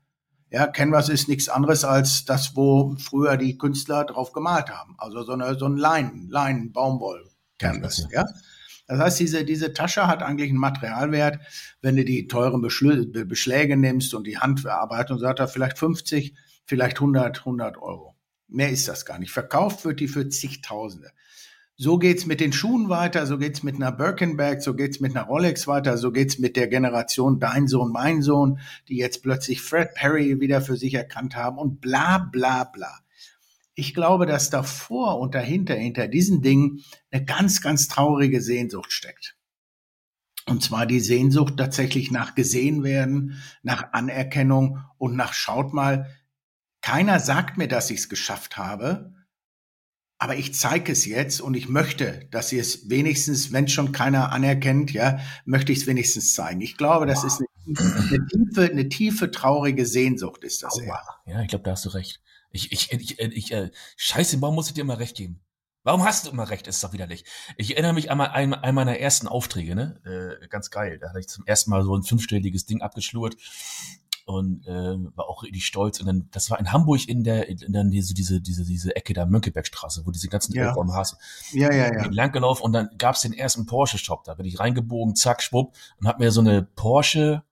[0.52, 4.96] Ja, Canvas ist nichts anderes als das, wo früher die Künstler drauf gemalt haben.
[4.98, 8.26] Also so, eine, so ein Leinen, Leinen, Baumwoll, Canvas, ja.
[8.88, 11.40] Das heißt, diese, diese Tasche hat eigentlich einen Materialwert,
[11.84, 16.34] wenn du die teuren Beschlü Beschläge nimmst und die Handarbeitung, sagt er vielleicht 50,
[16.66, 18.16] vielleicht 100, 100 Euro.
[18.48, 19.32] Mehr ist das gar nicht.
[19.32, 21.12] Verkauft wird die für zigtausende.
[21.82, 25.28] So geht's mit den Schuhen weiter, so geht's mit einer Birkenbag, so geht's mit einer
[25.28, 29.94] Rolex weiter, so geht's mit der Generation Dein Sohn, mein Sohn, die jetzt plötzlich Fred
[29.94, 33.00] Perry wieder für sich erkannt haben und bla bla bla.
[33.76, 39.38] Ich glaube, dass davor und dahinter, hinter diesen Dingen, eine ganz, ganz traurige Sehnsucht steckt.
[40.48, 46.14] Und zwar die Sehnsucht tatsächlich nach gesehen werden, nach Anerkennung und nach schaut mal,
[46.82, 49.14] keiner sagt mir, dass ich es geschafft habe,
[50.20, 54.34] aber ich zeige es jetzt und ich möchte, dass ihr es wenigstens, wenn schon keiner
[54.34, 56.60] anerkennt, ja, möchte ich es wenigstens zeigen.
[56.60, 60.78] Ich glaube, das ist eine, eine tiefe, eine tiefe, traurige Sehnsucht, ist das.
[60.78, 61.02] Aua.
[61.26, 62.22] Ja, ich glaube, da hast du recht.
[62.52, 65.40] Ich, ich, ich, ich äh, scheiße, warum muss ich dir immer recht geben?
[65.84, 66.68] Warum hast du immer recht?
[66.68, 67.24] Ist doch widerlich.
[67.56, 70.38] Ich erinnere mich an einen, einen meiner ersten Aufträge, ne?
[70.42, 71.00] Äh, ganz geil.
[71.00, 73.38] Da hatte ich zum ersten Mal so ein fünfstelliges Ding abgeschlurt
[74.30, 76.00] und äh, war auch richtig stolz.
[76.00, 79.14] Und dann, das war in Hamburg in der, in der diese, diese, diese, diese Ecke
[79.14, 80.70] da Mönckebergstraße, wo diese ganzen ja.
[80.70, 81.18] Ölräume hast.
[81.52, 82.06] Ja, ja, ja.
[82.12, 84.24] Lang gelaufen und dann gab's den ersten Porsche-Shop.
[84.26, 87.44] Da bin ich reingebogen, zack, schwupp, und hab mir so eine Porsche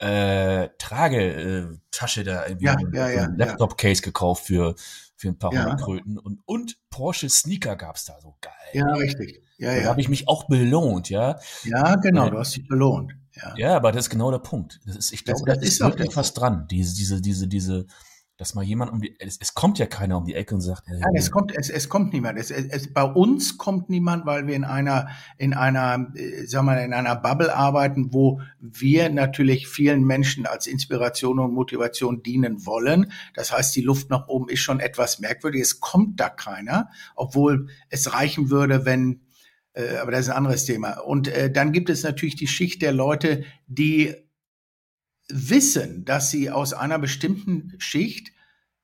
[0.00, 4.74] äh, Tragetasche da irgendwie ja, ja, ja, Laptop-Case gekauft für,
[5.16, 5.76] für ein paar ja.
[5.76, 8.52] Kröten und, und Porsche Sneaker gab's da so geil.
[8.72, 9.42] Ja, richtig.
[9.58, 9.82] Ja, ja.
[9.82, 11.38] Da habe ich mich auch belohnt, ja.
[11.64, 13.12] Ja, genau, du hast dich belohnt.
[13.42, 13.54] Ja.
[13.56, 14.80] ja, aber das ist genau der Punkt.
[14.84, 16.66] Das ist, ich glaube, das, das, ist, wirklich was dran.
[16.70, 17.86] Diese, diese, diese, diese,
[18.38, 20.86] dass mal jemand um die, es, es, kommt ja keiner um die Ecke und sagt,
[20.86, 22.38] äh, Nein, es kommt, es, es kommt niemand.
[22.38, 26.78] Es, es, bei uns kommt niemand, weil wir in einer, in einer, äh, sag mal,
[26.78, 33.12] in einer Bubble arbeiten, wo wir natürlich vielen Menschen als Inspiration und Motivation dienen wollen.
[33.34, 35.62] Das heißt, die Luft nach oben ist schon etwas merkwürdig.
[35.62, 39.20] Es kommt da keiner, obwohl es reichen würde, wenn
[39.78, 40.98] äh, aber das ist ein anderes Thema.
[40.98, 44.14] Und äh, dann gibt es natürlich die Schicht der Leute, die
[45.28, 48.32] wissen, dass sie aus einer bestimmten Schicht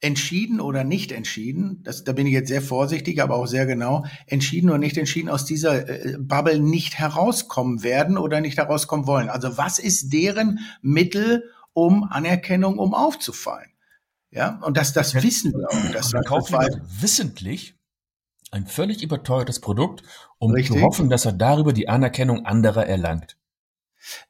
[0.00, 4.04] entschieden oder nicht entschieden, das, da bin ich jetzt sehr vorsichtig, aber auch sehr genau,
[4.26, 9.30] entschieden oder nicht entschieden aus dieser äh, Bubble nicht herauskommen werden oder nicht herauskommen wollen.
[9.30, 13.70] Also was ist deren Mittel, um Anerkennung, um aufzufallen?
[14.30, 15.92] Ja, und das, das wissen wir auch.
[15.92, 16.58] Das, das kaufen
[17.00, 17.74] wissentlich
[18.54, 20.02] ein völlig überteuertes Produkt,
[20.38, 20.76] um Richtig.
[20.76, 23.36] zu hoffen, dass er darüber die Anerkennung anderer erlangt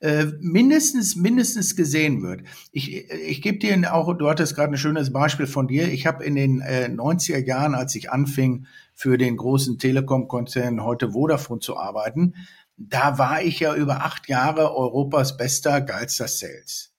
[0.00, 2.42] äh, mindestens mindestens gesehen wird.
[2.70, 5.88] Ich, ich gebe dir auch, du hattest gerade ein schönes Beispiel von dir.
[5.88, 11.10] Ich habe in den äh, 90er Jahren, als ich anfing, für den großen Telekom-Konzern heute
[11.10, 12.34] Vodafone zu arbeiten,
[12.76, 16.93] da war ich ja über acht Jahre Europas bester, geilster Sales.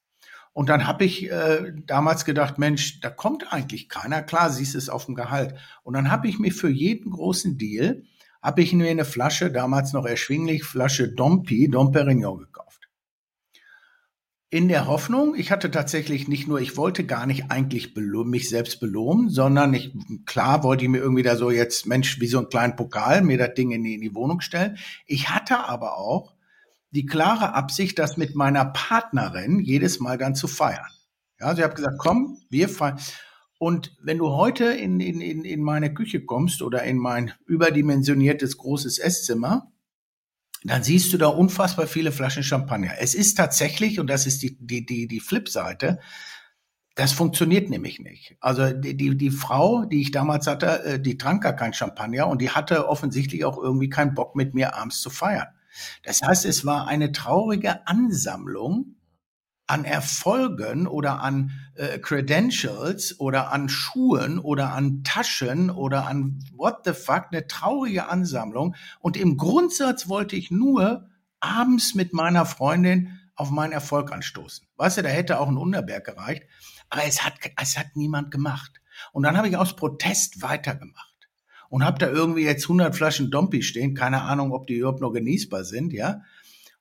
[0.55, 4.23] Und dann habe ich äh, damals gedacht, Mensch, da kommt eigentlich keiner.
[4.23, 5.53] Klar, siehst es auf dem Gehalt.
[5.83, 8.03] Und dann habe ich mir für jeden großen Deal
[8.41, 12.87] habe ich mir eine Flasche, damals noch erschwinglich, Flasche Dompi, Dom Perignon gekauft.
[14.51, 18.79] In der Hoffnung, ich hatte tatsächlich nicht nur, ich wollte gar nicht eigentlich mich selbst
[18.79, 19.93] belohnen, sondern ich,
[20.25, 23.37] klar wollte ich mir irgendwie da so jetzt, Mensch, wie so einen kleinen Pokal, mir
[23.37, 24.77] das Ding in die, in die Wohnung stellen.
[25.05, 26.34] Ich hatte aber auch
[26.95, 30.89] die klare Absicht, das mit meiner Partnerin jedes Mal dann zu feiern.
[31.39, 32.99] Ja, ich habe gesagt, komm, wir feiern.
[33.57, 38.57] Und wenn du heute in, in, in, in meine Küche kommst oder in mein überdimensioniertes
[38.57, 39.71] großes Esszimmer,
[40.63, 42.93] dann siehst du da unfassbar viele Flaschen Champagner.
[42.99, 45.99] Es ist tatsächlich, und das ist die, die, die, die Flipseite,
[46.95, 48.35] das funktioniert nämlich nicht.
[48.39, 52.27] Also die, die, die Frau, die ich damals hatte, äh, die trank gar kein Champagner
[52.27, 55.47] und die hatte offensichtlich auch irgendwie keinen Bock mit mir abends zu feiern.
[56.03, 58.95] Das heißt, es war eine traurige Ansammlung
[59.67, 66.81] an Erfolgen oder an äh, Credentials oder an Schuhen oder an Taschen oder an what
[66.85, 68.75] the fuck, eine traurige Ansammlung.
[68.99, 71.09] Und im Grundsatz wollte ich nur
[71.39, 74.67] abends mit meiner Freundin auf meinen Erfolg anstoßen.
[74.77, 76.43] Weißt du, da hätte auch ein Unterberg gereicht.
[76.89, 78.71] Aber es hat, es hat niemand gemacht.
[79.11, 81.04] Und dann habe ich aus Protest weitergemacht
[81.75, 85.11] und habe da irgendwie jetzt 100 Flaschen Dompi stehen, keine Ahnung, ob die überhaupt noch
[85.11, 86.21] genießbar sind, ja.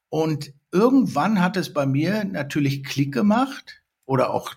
[0.09, 4.54] Und irgendwann hat es bei mir natürlich Klick gemacht oder auch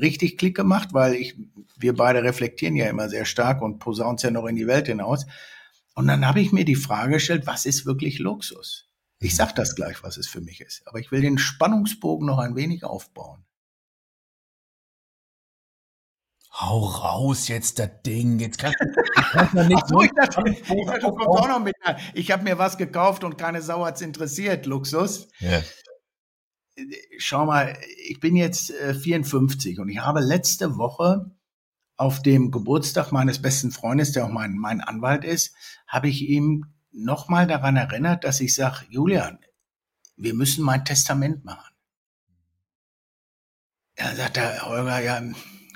[0.00, 1.36] richtig Klick gemacht, weil ich,
[1.76, 4.86] wir beide reflektieren ja immer sehr stark und posaunen es ja noch in die Welt
[4.86, 5.26] hinaus.
[5.94, 8.88] Und dann habe ich mir die Frage gestellt, was ist wirklich Luxus?
[9.18, 10.88] Ich sag das gleich, was es für mich ist.
[10.88, 13.44] Aber ich will den Spannungsbogen noch ein wenig aufbauen.
[16.58, 18.38] Hau raus jetzt das Ding.
[18.38, 18.86] Jetzt kannst du,
[19.32, 20.00] kannst du nicht so.
[20.00, 21.74] ich dachte, ich, dachte, auch noch mit,
[22.14, 25.28] ich habe mir was gekauft und keine Sau hat's interessiert, Luxus.
[25.38, 25.60] Ja.
[27.18, 27.76] Schau mal,
[28.08, 31.30] ich bin jetzt 54 äh, und ich habe letzte Woche
[31.96, 35.54] auf dem Geburtstag meines besten Freundes, der auch mein, mein Anwalt ist,
[35.86, 39.38] habe ich ihm nochmal daran erinnert, dass ich sage, Julian,
[40.16, 41.74] wir müssen mein Testament machen.
[43.94, 45.22] Er sagt der Holger, ja,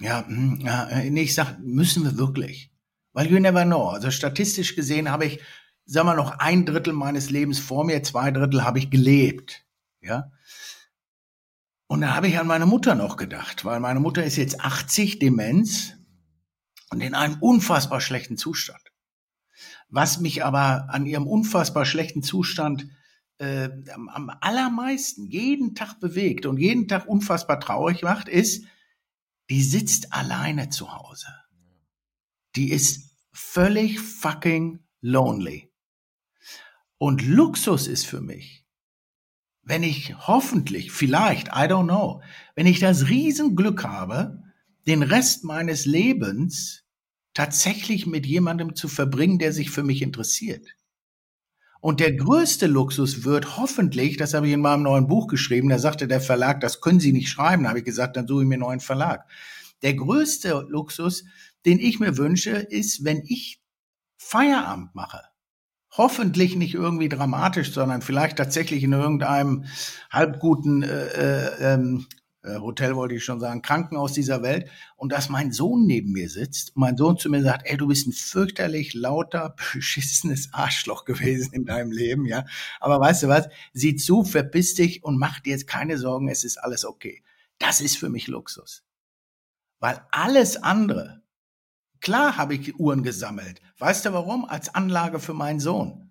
[0.01, 2.73] ja, hm, ja, äh, nee, ich sag, müssen wir wirklich.
[3.13, 3.89] Weil you never know.
[3.89, 5.41] Also statistisch gesehen habe ich,
[5.85, 9.65] sag mal, noch ein Drittel meines Lebens vor mir, zwei Drittel habe ich gelebt.
[10.01, 10.31] Ja.
[11.87, 15.19] Und da habe ich an meine Mutter noch gedacht, weil meine Mutter ist jetzt 80,
[15.19, 15.95] Demenz
[16.91, 18.81] und in einem unfassbar schlechten Zustand.
[19.89, 22.87] Was mich aber an ihrem unfassbar schlechten Zustand
[23.39, 28.67] äh, am, am allermeisten jeden Tag bewegt und jeden Tag unfassbar traurig macht, ist,
[29.51, 31.27] die sitzt alleine zu Hause.
[32.55, 35.73] Die ist völlig fucking lonely.
[36.99, 38.65] Und Luxus ist für mich,
[39.63, 42.23] wenn ich hoffentlich, vielleicht, I don't know,
[42.55, 44.43] wenn ich das Riesenglück habe,
[44.87, 46.85] den Rest meines Lebens
[47.35, 50.67] tatsächlich mit jemandem zu verbringen, der sich für mich interessiert.
[51.81, 55.79] Und der größte Luxus wird hoffentlich, das habe ich in meinem neuen Buch geschrieben, da
[55.79, 57.63] sagte der Verlag, das können Sie nicht schreiben.
[57.63, 59.27] Da habe ich gesagt, dann suche ich mir einen neuen Verlag.
[59.83, 61.25] Der größte Luxus,
[61.65, 63.63] den ich mir wünsche, ist, wenn ich
[64.19, 65.23] Feierabend mache.
[65.93, 69.65] Hoffentlich nicht irgendwie dramatisch, sondern vielleicht tatsächlich in irgendeinem
[70.11, 75.29] halbguten äh, äh, ähm, äh, Hotel wollte ich schon sagen, Krankenhaus dieser Welt und dass
[75.29, 78.13] mein Sohn neben mir sitzt und mein Sohn zu mir sagt, ey, du bist ein
[78.13, 82.47] fürchterlich lauter, beschissenes Arschloch gewesen in deinem Leben, ja.
[82.81, 83.49] Aber weißt du was?
[83.75, 87.23] Sieh zu, verpiss dich und mach dir jetzt keine Sorgen, es ist alles okay.
[87.59, 88.85] Das ist für mich Luxus.
[89.79, 91.23] Weil alles andere,
[92.01, 93.61] klar habe ich Uhren gesammelt.
[93.79, 94.47] Weißt du warum?
[94.47, 96.10] Als Anlage für meinen Sohn.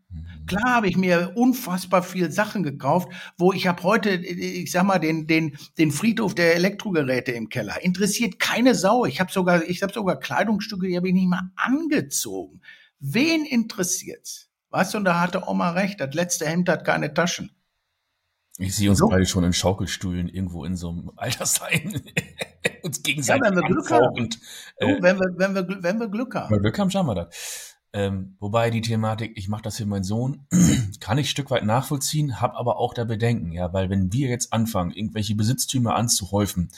[0.49, 3.07] Klar habe ich mir unfassbar viel Sachen gekauft,
[3.38, 7.83] wo ich habe heute, ich sag mal, den, den, den Friedhof der Elektrogeräte im Keller.
[7.83, 9.05] Interessiert keine Sau.
[9.05, 12.62] Ich habe sogar, ich habe sogar Kleidungsstücke, die habe ich nicht mal angezogen.
[12.99, 14.49] Wen interessiert's?
[14.71, 17.51] Weißt du, und da hatte Oma recht, das letzte Hemd hat keine Taschen.
[18.57, 19.07] Ich sehe uns so.
[19.07, 22.01] beide schon in Schaukelstühlen irgendwo in so einem Altersheim
[22.83, 24.29] uns gegenseitig ja, wenn wir Glück haben.
[24.77, 26.49] Äh, oh, wenn, wir, wenn, wir, wenn wir Glück haben.
[26.49, 27.68] Wenn wir Glück haben, schauen wir das.
[27.91, 30.45] Ähm, wobei die Thematik, ich mache das für meinen Sohn,
[30.99, 34.30] kann ich ein Stück weit nachvollziehen, habe aber auch da Bedenken, ja, weil wenn wir
[34.30, 36.69] jetzt anfangen, irgendwelche Besitztümer anzuhäufen,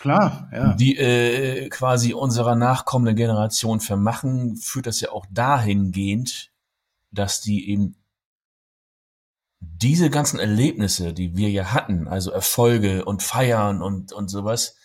[0.00, 0.74] Klar, ja.
[0.74, 6.50] die äh, quasi unserer nachkommenden Generation vermachen, führt das ja auch dahingehend,
[7.10, 7.96] dass die eben
[9.60, 14.76] diese ganzen Erlebnisse, die wir ja hatten, also Erfolge und Feiern und, und sowas,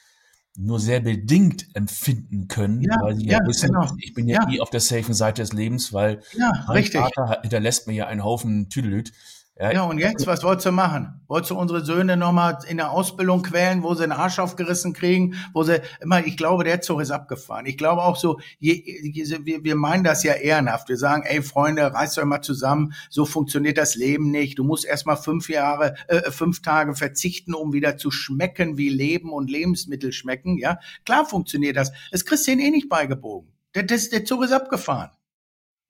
[0.55, 3.91] nur sehr bedingt empfinden können, ja, weil sie ja, ja wissen, genau.
[3.97, 7.01] ich bin ja, ja, eh auf der safen Seite des Lebens, weil mein richtig.
[7.01, 9.13] Vater hinterlässt mir ja einen Haufen Tüdelüt.
[9.55, 11.21] Ja, ja, und jetzt, was wolltest du machen?
[11.27, 15.35] Wolltest du unsere Söhne nochmal in der Ausbildung quälen, wo sie den Arsch aufgerissen kriegen,
[15.53, 17.67] wo sie, immer, ich glaube, der Zug ist abgefahren.
[17.67, 20.89] Ich glaube auch so, je, je, wir, wir meinen das ja ehrenhaft.
[20.89, 24.57] Wir sagen, ey Freunde, reißt euch mal zusammen, so funktioniert das Leben nicht.
[24.57, 29.31] Du musst erstmal fünf Jahre, äh, fünf Tage verzichten, um wieder zu schmecken, wie Leben
[29.31, 30.79] und Lebensmittel schmecken, ja.
[31.05, 31.91] Klar funktioniert das.
[32.11, 33.53] Das kriegst du eh nicht beigebogen.
[33.75, 35.11] Der, der, der Zug ist abgefahren.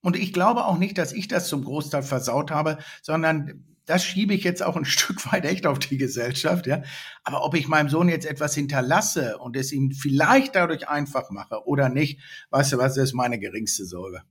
[0.04, 4.34] Und ich glaube auch nicht, dass ich das zum Großteil versaut habe, sondern das schiebe
[4.34, 6.84] ich jetzt auch ein Stück weit echt auf die Gesellschaft, ja.
[7.24, 11.66] Aber ob ich meinem Sohn jetzt etwas hinterlasse und es ihm vielleicht dadurch einfach mache
[11.66, 12.20] oder nicht,
[12.52, 14.22] weißt du was, das ist meine geringste Sorge.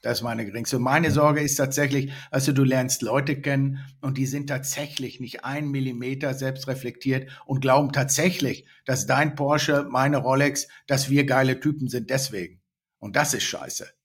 [0.00, 0.78] Das ist meine geringste.
[0.78, 5.68] Meine Sorge ist tatsächlich, also du lernst Leute kennen und die sind tatsächlich nicht ein
[5.68, 11.88] Millimeter selbst reflektiert und glauben tatsächlich, dass dein Porsche, meine Rolex, dass wir geile Typen
[11.88, 12.60] sind deswegen.
[12.98, 13.97] Und das ist scheiße.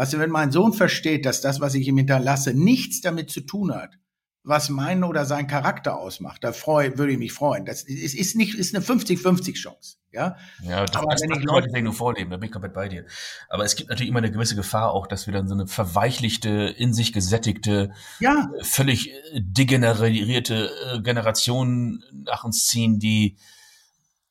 [0.00, 3.42] Weißt du, wenn mein Sohn versteht, dass das, was ich ihm hinterlasse, nichts damit zu
[3.42, 3.98] tun hat,
[4.42, 6.42] was meinen oder sein Charakter ausmacht.
[6.42, 7.66] Da freu, würde ich mich freuen.
[7.66, 9.98] Das ist, ist nicht, ist eine 50-50 Chance.
[10.10, 12.88] Ja, ja das, aber das wenn ich Leute nur vorleben, da bin ich komplett bei
[12.88, 13.04] dir.
[13.50, 16.48] Aber es gibt natürlich immer eine gewisse Gefahr auch, dass wir dann so eine verweichlichte,
[16.48, 18.48] in sich gesättigte, ja.
[18.62, 23.36] völlig degenerierte äh, Generation nach uns ziehen, die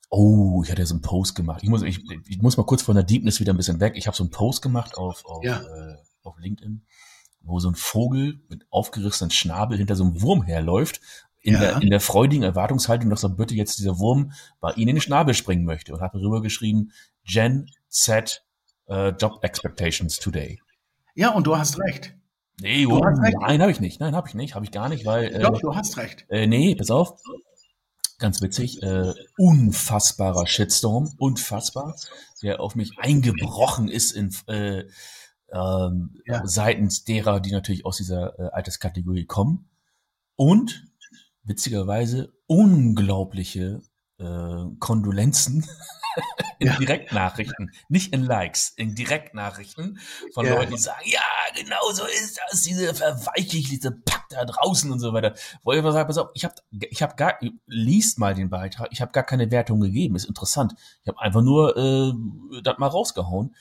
[0.10, 1.62] Oh, ich hatte so einen Post gemacht.
[1.64, 3.94] Ich muss, ich, ich muss mal kurz von der Deepness wieder ein bisschen weg.
[3.96, 5.62] Ich habe so einen Post gemacht auf, auf, ja.
[5.62, 6.84] äh, auf LinkedIn
[7.42, 11.02] wo so ein Vogel mit aufgerissenen Schnabel hinter so einem Wurm herläuft,
[11.42, 11.60] in, ja.
[11.60, 15.02] der, in der freudigen Erwartungshaltung, dass er bitte jetzt dieser Wurm bei ihnen in den
[15.02, 16.92] Schnabel springen möchte und habe darüber geschrieben,
[17.24, 18.44] Gen Z
[18.90, 20.60] uh, Job Expectations Today.
[21.16, 22.16] Ja, und du hast recht.
[22.62, 23.38] Nee, oh, recht.
[23.40, 24.02] nein, habe ich nicht.
[24.02, 24.54] Nein, habe ich nicht.
[24.54, 25.32] Habe ich gar nicht, weil.
[25.40, 26.26] Doch, äh, du hast recht.
[26.28, 27.22] Äh, nee, pass auf.
[28.20, 28.84] Ganz witzig.
[28.84, 31.14] Äh, unfassbarer Shitstorm.
[31.18, 31.96] Unfassbar.
[32.44, 34.84] Der auf mich eingebrochen ist in, äh,
[35.52, 36.46] ähm, ja.
[36.46, 39.70] seitens derer, die natürlich aus dieser äh, Alterskategorie kommen.
[40.36, 40.86] Und
[41.44, 43.82] witzigerweise unglaubliche
[44.20, 45.66] äh, Kondolenzen
[46.60, 46.78] in ja.
[46.78, 50.00] Direktnachrichten, nicht in Likes, in Direktnachrichten
[50.34, 50.56] von ja.
[50.56, 51.22] Leuten, die sagen, ja,
[51.56, 53.92] genau so ist das, diese verweichlichte
[54.30, 55.34] da draußen und so weiter.
[55.64, 58.90] Wo ich aber sage, pass auf, ich habe ich hab gar, liest mal den Beitrag,
[58.92, 60.74] ich habe gar keine Wertung gegeben, ist interessant.
[61.02, 62.14] Ich habe einfach nur äh,
[62.64, 63.56] das mal rausgehauen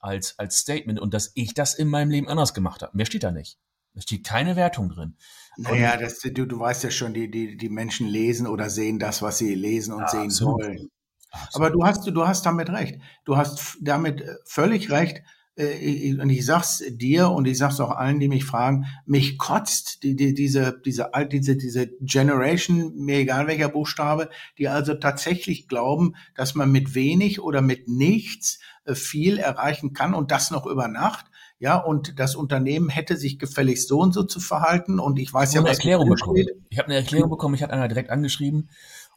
[0.00, 2.96] als, als Statement und dass ich das in meinem Leben anders gemacht habe.
[2.96, 3.58] Mehr steht da nicht.
[3.94, 5.16] Da steht keine Wertung drin.
[5.56, 9.22] Naja, das, du, du weißt ja schon, die, die, die Menschen lesen oder sehen das,
[9.22, 10.62] was sie lesen und ja, sehen absolut.
[10.62, 10.90] wollen.
[11.30, 11.54] Absolut.
[11.54, 13.00] Aber du hast, du hast damit recht.
[13.24, 15.22] Du hast damit äh, völlig recht.
[15.58, 20.02] Äh, und ich sag's dir und ich sag's auch allen, die mich fragen, mich kotzt
[20.04, 26.14] die, die, diese, diese, diese, diese Generation, mir egal welcher Buchstabe, die also tatsächlich glauben,
[26.36, 30.86] dass man mit wenig oder mit nichts äh, viel erreichen kann und das noch über
[30.86, 31.26] Nacht.
[31.60, 35.00] Ja, und das Unternehmen hätte sich gefälligst so und so zu verhalten.
[35.00, 36.46] Und ich weiß ich ja, eine Erklärung bekommen.
[36.70, 37.56] Ich habe eine Erklärung bekommen.
[37.56, 38.70] Ich hatte einer direkt angeschrieben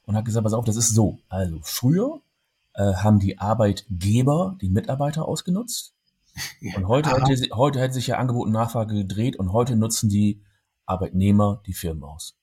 [0.06, 1.19] und hat gesagt, pass auf, das ist so.
[1.30, 2.19] Also früher
[2.73, 5.93] äh, haben die Arbeitgeber die Mitarbeiter ausgenutzt.
[6.76, 10.41] Und heute hätte, heute hätte sich ja Angebot und Nachfrage gedreht und heute nutzen die
[10.86, 12.38] Arbeitnehmer die Firmen aus.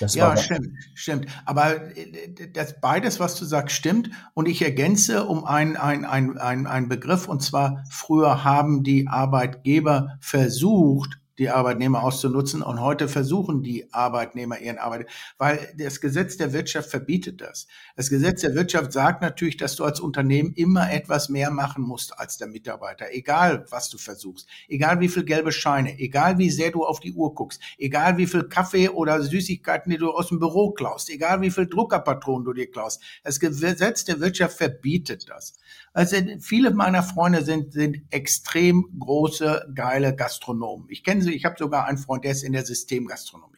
[0.00, 1.26] Das ja, stimmt, stimmt.
[1.44, 4.10] Aber äh, das beides, was du sagst, stimmt.
[4.34, 9.06] Und ich ergänze um einen ein, ein, ein, ein Begriff, und zwar früher haben die
[9.06, 12.62] Arbeitgeber versucht, die Arbeitnehmer auszunutzen.
[12.62, 17.66] Und heute versuchen die Arbeitnehmer ihren Arbeit, weil das Gesetz der Wirtschaft verbietet das.
[17.96, 22.18] Das Gesetz der Wirtschaft sagt natürlich, dass du als Unternehmen immer etwas mehr machen musst
[22.18, 26.70] als der Mitarbeiter, egal was du versuchst, egal wie viel gelbe Scheine, egal wie sehr
[26.70, 30.38] du auf die Uhr guckst, egal wie viel Kaffee oder Süßigkeiten, die du aus dem
[30.38, 33.02] Büro klaust, egal wie viel Druckerpatronen du dir klaust.
[33.24, 35.54] Das Gesetz der Wirtschaft verbietet das.
[35.92, 40.86] Also viele meiner Freunde sind, sind extrem große, geile Gastronomen.
[40.90, 43.56] Ich kenne sie, ich habe sogar einen Freund, der ist in der Systemgastronomie.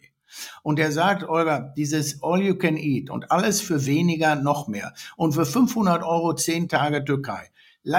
[0.63, 4.93] Und der sagt, Olga, dieses All You Can Eat und alles für weniger noch mehr
[5.17, 7.51] und für 500 Euro 10 Tage Türkei.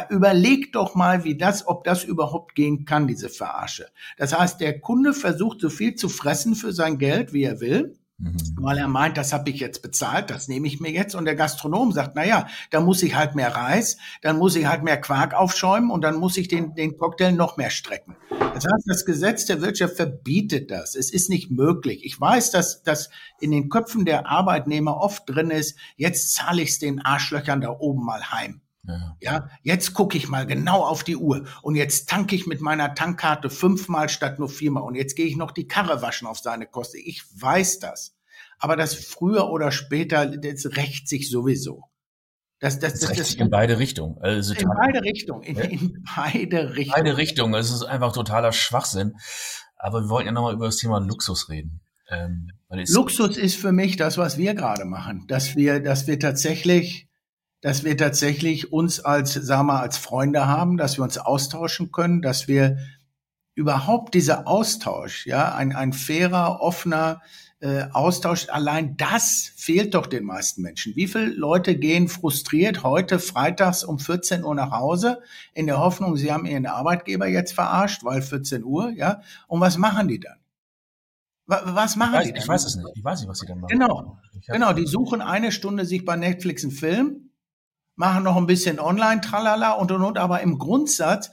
[0.09, 3.87] Überleg doch mal, wie das, ob das überhaupt gehen kann, diese Verarsche.
[4.17, 7.97] Das heißt, der Kunde versucht so viel zu fressen für sein Geld, wie er will.
[8.19, 8.35] Mhm.
[8.57, 11.15] Weil er meint, das habe ich jetzt bezahlt, das nehme ich mir jetzt.
[11.15, 14.65] Und der Gastronom sagt, na ja, da muss ich halt mehr Reis, dann muss ich
[14.65, 18.17] halt mehr Quark aufschäumen und dann muss ich den, den Cocktail noch mehr strecken.
[18.29, 20.95] Das heißt, das Gesetz der Wirtschaft verbietet das.
[20.95, 22.03] Es ist nicht möglich.
[22.03, 26.69] Ich weiß, dass das in den Köpfen der Arbeitnehmer oft drin ist, jetzt zahle ich
[26.69, 28.61] es den Arschlöchern da oben mal heim.
[28.87, 29.17] Ja.
[29.19, 32.95] ja, jetzt gucke ich mal genau auf die Uhr und jetzt tanke ich mit meiner
[32.95, 36.65] Tankkarte fünfmal statt nur viermal und jetzt gehe ich noch die Karre waschen auf seine
[36.65, 36.97] Kosten.
[37.03, 38.15] Ich weiß das.
[38.57, 41.83] Aber das früher oder später, das rächt sich sowieso.
[42.59, 44.17] Das, das, das, das, das in beide Richtungen.
[44.19, 45.43] Also in beide Richtungen.
[45.43, 47.03] In, in, beide Richtungen.
[47.03, 47.53] Beide Richtungen.
[47.53, 49.15] Es ist einfach totaler Schwachsinn.
[49.77, 51.79] Aber wir wollten ja nochmal über das Thema Luxus reden.
[52.09, 55.25] Ähm, Luxus ist für mich das, was wir gerade machen.
[55.27, 57.08] Dass wir, dass wir tatsächlich
[57.61, 62.21] dass wir tatsächlich uns als, sagen wir, als Freunde haben, dass wir uns austauschen können,
[62.21, 62.77] dass wir
[63.55, 67.21] überhaupt dieser Austausch, ja, ein, ein fairer, offener
[67.59, 70.95] äh, Austausch, allein das fehlt doch den meisten Menschen.
[70.95, 75.21] Wie viele Leute gehen frustriert heute freitags um 14 Uhr nach Hause
[75.53, 79.77] in der Hoffnung, sie haben ihren Arbeitgeber jetzt verarscht, weil 14 Uhr, ja, und was
[79.77, 80.37] machen die dann?
[81.47, 82.41] Was machen ich weiß, die dann?
[82.43, 82.87] Ich weiß es nicht.
[82.93, 83.71] Ich weiß nicht, was sie dann machen.
[83.71, 84.19] Genau.
[84.47, 87.28] Genau, die suchen eine Stunde sich bei Netflix einen Film,
[87.99, 91.31] machen noch ein bisschen online, tralala und und und, aber im Grundsatz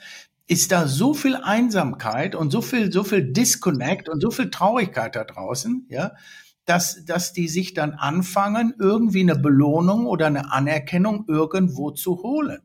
[0.49, 5.14] ist da so viel Einsamkeit und so viel, so viel Disconnect und so viel Traurigkeit
[5.14, 6.16] da draußen, ja,
[6.64, 12.62] dass, dass die sich dann anfangen, irgendwie eine Belohnung oder eine Anerkennung irgendwo zu holen.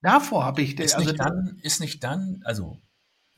[0.00, 2.81] Davor habe ich, ist also nicht dann, ist nicht dann, also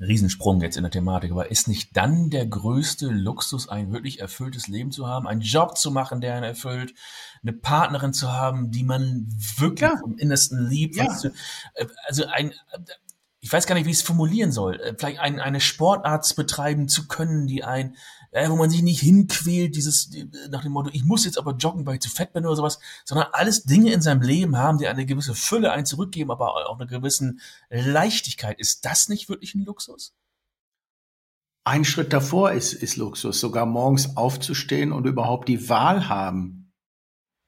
[0.01, 4.67] Riesensprung jetzt in der Thematik, aber ist nicht dann der größte Luxus, ein wirklich erfülltes
[4.67, 6.95] Leben zu haben, einen Job zu machen, der einen erfüllt,
[7.43, 9.27] eine Partnerin zu haben, die man
[9.57, 9.97] wirklich ja.
[9.99, 10.97] vom Innersten liebt?
[10.97, 11.07] Ja.
[11.23, 11.29] Du,
[11.75, 12.53] äh, also ein,
[13.41, 16.89] ich weiß gar nicht, wie ich es formulieren soll, äh, vielleicht ein, eine Sportart betreiben
[16.89, 17.95] zu können, die ein,
[18.35, 20.11] äh, wo man sich nicht hinquält, dieses
[20.51, 22.81] nach dem Motto, ich muss jetzt aber joggen, weil ich zu fett bin oder sowas,
[23.05, 26.81] sondern alles Dinge in seinem Leben haben, die eine gewisse Fülle ein zurückgeben, aber auch
[26.81, 27.37] eine gewisse
[27.71, 28.59] Leichtigkeit.
[28.59, 30.15] Ist das nicht wirklich ein Luxus?
[31.63, 36.64] Ein Schritt davor ist, ist Luxus, sogar morgens aufzustehen und überhaupt die Wahl haben,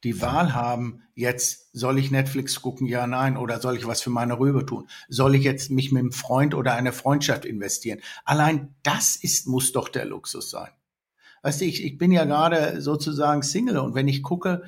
[0.06, 4.10] die Wahl haben, jetzt soll ich Netflix gucken, ja, nein, oder soll ich was für
[4.10, 4.88] meine Rübe tun?
[5.08, 8.00] Soll ich jetzt mich mit einem Freund oder eine Freundschaft investieren?
[8.24, 10.70] Allein das ist, muss doch der Luxus sein.
[11.42, 14.62] Weißt du, ich, ich bin ja gerade sozusagen Single und wenn ich gucke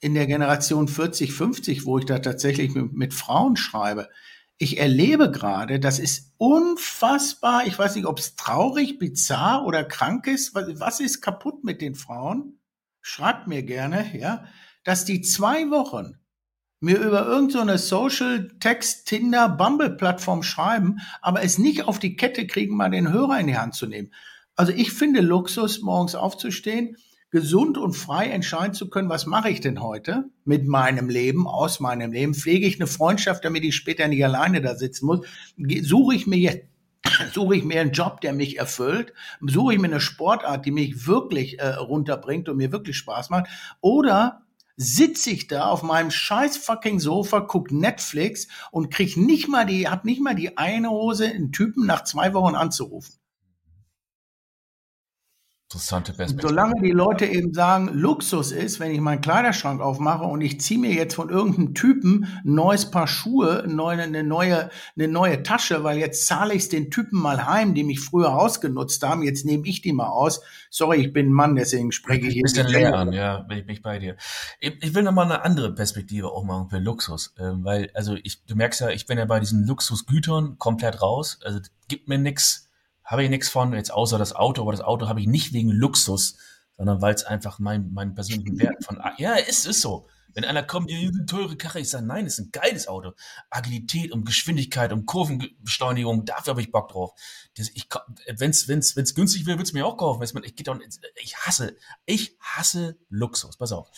[0.00, 4.10] in der Generation 40, 50, wo ich da tatsächlich mit, mit Frauen schreibe,
[4.58, 10.26] ich erlebe gerade, das ist unfassbar, ich weiß nicht, ob es traurig, bizarr oder krank
[10.26, 12.57] ist, was, was ist kaputt mit den Frauen?
[13.08, 14.44] Schreibt mir gerne, ja,
[14.84, 16.18] dass die zwei Wochen
[16.80, 22.16] mir über irgendeine so Social Text Tinder Bumble Plattform schreiben, aber es nicht auf die
[22.16, 24.12] Kette kriegen, mal den Hörer in die Hand zu nehmen.
[24.54, 26.96] Also ich finde Luxus, morgens aufzustehen,
[27.30, 31.80] gesund und frei entscheiden zu können, was mache ich denn heute mit meinem Leben, aus
[31.80, 32.34] meinem Leben?
[32.34, 35.26] Pflege ich eine Freundschaft, damit ich später nicht alleine da sitzen muss?
[35.82, 36.66] Suche ich mir jetzt
[37.32, 39.12] Suche ich mir einen Job, der mich erfüllt?
[39.40, 43.48] Suche ich mir eine Sportart, die mich wirklich äh, runterbringt und mir wirklich Spaß macht?
[43.80, 44.42] Oder
[44.76, 49.88] sitze ich da auf meinem scheiß fucking Sofa, guck Netflix und krieg nicht mal die,
[49.88, 53.17] hab nicht mal die eine Hose, einen Typen nach zwei Wochen anzurufen?
[55.70, 56.48] Interessante Perspektive.
[56.48, 60.80] Solange die Leute eben sagen, Luxus ist, wenn ich meinen Kleiderschrank aufmache und ich ziehe
[60.80, 65.42] mir jetzt von irgendeinem Typen ein neues Paar Schuhe, eine neue, eine neue, eine neue
[65.42, 69.22] Tasche, weil jetzt zahle ich es den Typen mal heim, die mich früher ausgenutzt haben,
[69.22, 70.40] jetzt nehme ich die mal aus.
[70.70, 72.36] Sorry, ich bin ein Mann, deswegen spreche ich.
[72.36, 74.16] Ein bisschen leer an, ja, bin ich, bin ich bei dir.
[74.60, 78.56] Ich will nochmal eine andere Perspektive auch machen für Luxus, ähm, weil, also ich, du
[78.56, 82.67] merkst ja, ich bin ja bei diesen Luxusgütern komplett raus, also gibt mir nichts
[83.08, 85.70] habe ich nichts von, jetzt außer das Auto, aber das Auto habe ich nicht wegen
[85.70, 86.36] Luxus,
[86.76, 90.06] sondern weil es einfach mein, mein persönlichen Wert von, ja, ist, ist so.
[90.34, 93.12] Wenn einer kommt, ihr eine teure Karre, ich sage, nein, das ist ein geiles Auto.
[93.48, 97.12] Agilität und Geschwindigkeit und Kurvenbeschleunigung, dafür habe ich Bock drauf.
[97.56, 100.22] Wenn es wenn's, wenn's günstig wäre, würde es mir auch kaufen.
[100.22, 100.54] Ich,
[101.16, 103.56] ich hasse, ich hasse Luxus.
[103.56, 103.90] Pass auf.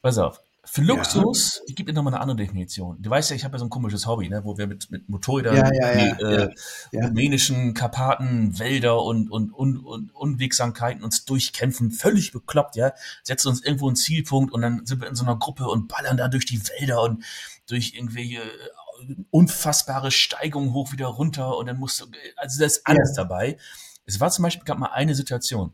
[0.00, 0.40] Pass auf.
[0.62, 1.62] Für Luxus, ja.
[1.68, 3.00] ich gebe dir nochmal eine andere Definition.
[3.00, 5.08] Du weißt ja, ich habe ja so ein komisches Hobby, ne, wo wir mit, mit
[5.08, 11.90] Motorrädern ja, ja, die äh, rumänischen Karpaten, Wälder und, und, und, und Unwegsamkeiten uns durchkämpfen,
[11.90, 12.92] völlig bekloppt, ja.
[13.22, 16.18] Setzen uns irgendwo einen Zielpunkt und dann sind wir in so einer Gruppe und ballern
[16.18, 17.24] da durch die Wälder und
[17.66, 22.06] durch irgendwelche äh, unfassbare Steigungen hoch wieder runter und dann musst du,
[22.36, 23.56] also da ist alles dabei.
[24.04, 25.72] Es war zum Beispiel, gab mal eine Situation,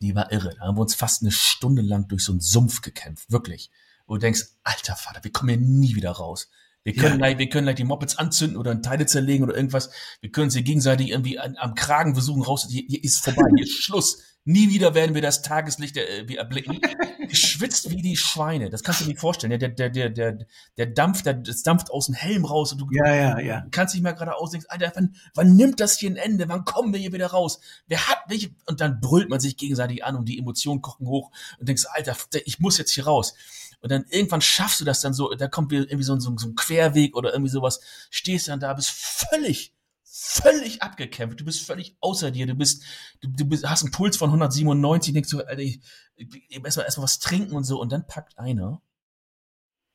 [0.00, 0.54] die war irre.
[0.54, 3.72] Da haben wir uns fast eine Stunde lang durch so einen Sumpf gekämpft, wirklich
[4.08, 6.48] wo du denkst, alter Vater, wir kommen hier nie wieder raus.
[6.82, 7.16] Wir können, ja.
[7.16, 9.90] gleich, wir können gleich die Mopeds anzünden oder in Teile zerlegen oder irgendwas.
[10.20, 12.66] Wir können sie gegenseitig irgendwie an, am Kragen versuchen raus.
[12.70, 14.22] Hier, hier ist vorbei, hier ist Schluss.
[14.44, 16.80] Nie wieder werden wir das Tageslicht äh, erblicken.
[17.28, 18.70] Geschwitzt wie die Schweine.
[18.70, 19.50] Das kannst du dir nicht vorstellen.
[19.58, 20.38] Der, der, der, der,
[20.78, 23.66] der Dampf, der, das dampft aus dem Helm raus und du ja, ja, ja.
[23.70, 26.48] kannst dich mal gerade ausdenken, Alter, wann, wann nimmt das hier ein Ende?
[26.48, 27.60] Wann kommen wir hier wieder raus?
[27.88, 28.54] Wer hat mich?
[28.64, 32.16] Und dann brüllt man sich gegenseitig an und die Emotionen kochen hoch und denkst, Alter,
[32.46, 33.34] ich muss jetzt hier raus.
[33.80, 36.56] Und dann irgendwann schaffst du das dann so, da kommt irgendwie so, so, so ein
[36.56, 42.30] Querweg oder irgendwie sowas, stehst dann da, bist völlig, völlig abgekämpft, du bist völlig außer
[42.32, 42.82] dir, du bist,
[43.20, 45.80] du, du bist, hast einen Puls von 197, denkst du, Alter, ich,
[46.16, 48.82] ich erstmal erstmal was trinken und so, und dann packt einer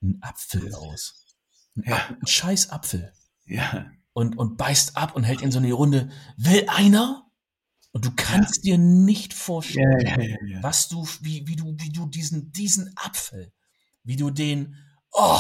[0.04, 1.26] einen Apfel aus.
[1.76, 2.08] Ein, ja.
[2.08, 3.14] einen scheiß Apfel.
[3.46, 3.92] Ja.
[4.14, 6.12] Und, und beißt ab und hält in so eine Runde.
[6.38, 7.26] Will einer?
[7.92, 8.76] Und du kannst ja.
[8.76, 13.52] dir nicht vorstellen, ja, ja, was du, wie, wie du, wie du diesen, diesen Apfel
[14.04, 14.76] wie du den,
[15.12, 15.40] oh,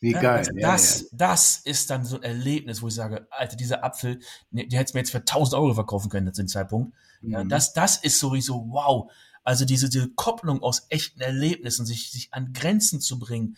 [0.00, 0.38] wie geil.
[0.38, 1.08] Also das, ja, ja.
[1.12, 4.20] das ist dann so ein Erlebnis, wo ich sage, Alter, dieser Apfel,
[4.50, 6.94] der hätte mir jetzt für 1000 Euro verkaufen können zu dem Zeitpunkt.
[7.20, 7.30] Mhm.
[7.30, 9.10] Ja, das, das ist sowieso wow.
[9.44, 13.56] Also diese, diese Kopplung aus echten Erlebnissen, sich, sich an Grenzen zu bringen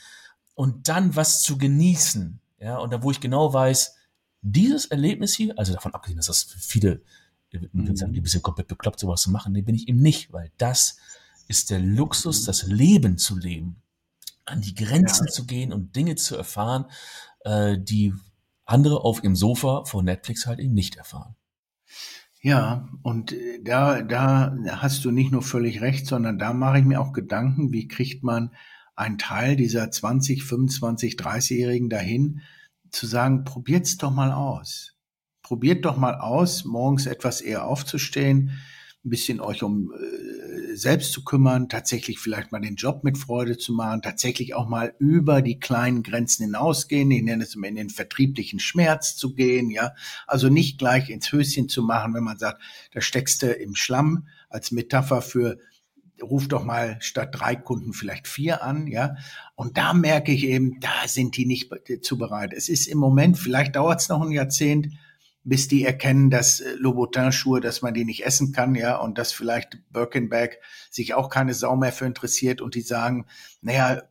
[0.54, 2.40] und dann was zu genießen.
[2.58, 3.96] Ja, und da, wo ich genau weiß,
[4.42, 7.02] dieses Erlebnis hier, also davon abgesehen, dass das für viele,
[7.52, 7.94] mhm.
[7.96, 10.50] sagen, die ein bisschen komplett bekloppt, sowas zu machen, nee, bin ich eben nicht, weil
[10.58, 10.96] das
[11.46, 13.82] ist der Luxus, das Leben zu leben
[14.44, 15.32] an die Grenzen ja.
[15.32, 16.86] zu gehen und Dinge zu erfahren,
[17.40, 18.14] äh, die
[18.64, 21.36] andere auf ihrem Sofa vor Netflix halt eben nicht erfahren.
[22.40, 26.84] Ja, und äh, da, da hast du nicht nur völlig recht, sondern da mache ich
[26.84, 28.50] mir auch Gedanken, wie kriegt man
[28.96, 32.42] einen Teil dieser 20, 25, 30-Jährigen dahin,
[32.90, 34.96] zu sagen, probiert's doch mal aus.
[35.42, 38.50] probiert doch mal aus, morgens etwas eher aufzustehen,
[39.04, 43.58] ein bisschen euch um äh, selbst zu kümmern, tatsächlich vielleicht mal den Job mit Freude
[43.58, 47.76] zu machen, tatsächlich auch mal über die kleinen Grenzen hinausgehen, ich nenne es immer in
[47.76, 49.94] den vertrieblichen Schmerz zu gehen, ja,
[50.26, 52.62] also nicht gleich ins Höschen zu machen, wenn man sagt,
[52.92, 55.58] da steckst du im Schlamm als Metapher für
[56.22, 59.16] ruf doch mal statt drei Kunden vielleicht vier an, ja.
[59.54, 61.70] Und da merke ich eben, da sind die nicht
[62.02, 62.52] zu bereit.
[62.52, 64.88] Es ist im Moment, vielleicht dauert es noch ein Jahrzehnt,
[65.44, 69.32] bis die erkennen, dass äh, Louboutin-Schuhe, dass man die nicht essen kann, ja, und dass
[69.32, 73.26] vielleicht Birkenback sich auch keine Sau mehr für interessiert und die sagen,
[73.60, 74.02] naja,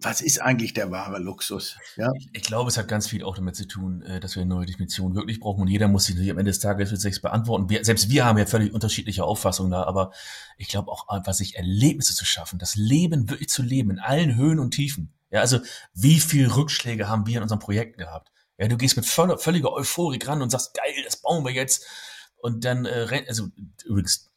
[0.00, 1.76] was ist eigentlich der wahre Luxus?
[1.96, 2.08] Ja?
[2.16, 4.54] Ich, ich, glaube, es hat ganz viel auch damit zu tun, äh, dass wir eine
[4.54, 7.20] neue Definition wirklich brauchen und jeder muss sich natürlich am Ende des Tages mit sich
[7.20, 7.68] beantworten.
[7.68, 10.12] Wir, selbst wir haben ja völlig unterschiedliche Auffassungen da, aber
[10.56, 14.36] ich glaube auch einfach, sich Erlebnisse zu schaffen, das Leben wirklich zu leben in allen
[14.36, 15.12] Höhen und Tiefen.
[15.30, 15.58] Ja, also
[15.94, 18.30] wie viel Rückschläge haben wir in unseren Projekten gehabt?
[18.58, 21.86] Ja, du gehst mit völliger Euphorik ran und sagst, geil, das bauen wir jetzt.
[22.36, 23.48] Und dann, äh, also
[23.84, 24.30] übrigens,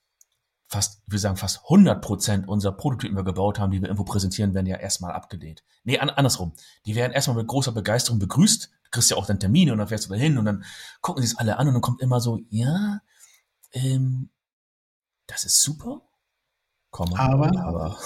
[0.68, 4.06] fast, wir sagen fast 100 Prozent unserer Prototypen, die wir gebaut haben, die wir irgendwo
[4.06, 5.64] präsentieren, werden ja erstmal abgelehnt.
[5.84, 6.54] Nee, an, andersrum.
[6.86, 8.70] Die werden erstmal mit großer Begeisterung begrüßt.
[8.86, 10.64] Du kriegst ja auch dann Termine und dann fährst du da hin und dann
[11.02, 13.02] gucken sie es alle an und dann kommt immer so, ja,
[13.74, 14.30] ähm,
[15.28, 16.02] das ist super.
[16.92, 17.98] Komm, aber, aber.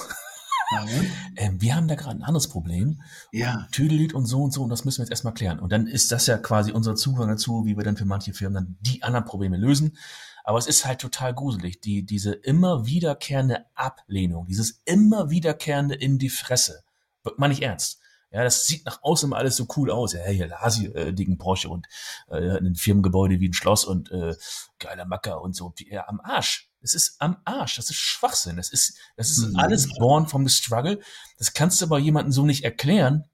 [1.37, 3.01] Ähm, wir haben da gerade ein anderes Problem.
[3.31, 3.67] Ja.
[3.71, 5.59] Tüdelit und so und so und das müssen wir jetzt erstmal klären.
[5.59, 8.55] Und dann ist das ja quasi unser Zugang dazu, wie wir dann für manche Firmen
[8.55, 9.97] dann die anderen Probleme lösen.
[10.43, 16.19] Aber es ist halt total gruselig, die, diese immer wiederkehrende Ablehnung, dieses immer wiederkehrende in
[16.19, 16.83] die Fresse.
[17.37, 17.99] Meine ich ernst.
[18.31, 20.13] Ja, das sieht nach außen immer alles so cool aus.
[20.13, 21.87] Ja, hier Lasi, äh, dicken Porsche und
[22.27, 24.35] äh, ein Firmengebäude wie ein Schloss und äh,
[24.77, 25.73] geiler Macker und so.
[25.89, 26.69] Ja, am Arsch.
[26.85, 27.75] Es ist am Arsch.
[27.75, 28.57] Das ist Schwachsinn.
[28.57, 29.55] Das ist, das ist mhm.
[29.57, 30.99] alles born from the struggle.
[31.37, 33.25] Das kannst du aber jemandem so nicht erklären,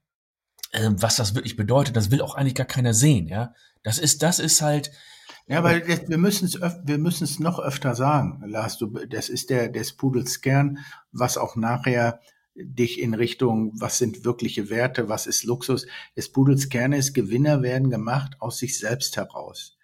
[0.72, 1.96] äh, was das wirklich bedeutet.
[1.96, 3.54] Das will auch eigentlich gar keiner sehen, ja.
[3.84, 4.92] Das ist, das ist halt,
[5.48, 8.78] ja, weil das, wir müssen es wir müssen es noch öfter sagen, Lars.
[8.78, 10.78] Du, das ist der des Pudels Kern,
[11.12, 12.22] was auch nachher
[12.56, 15.88] dich in Richtung, was sind wirkliche Werte, was ist Luxus.
[16.16, 19.78] Des Pudels Kern ist, Gewinner werden gemacht aus sich selbst heraus.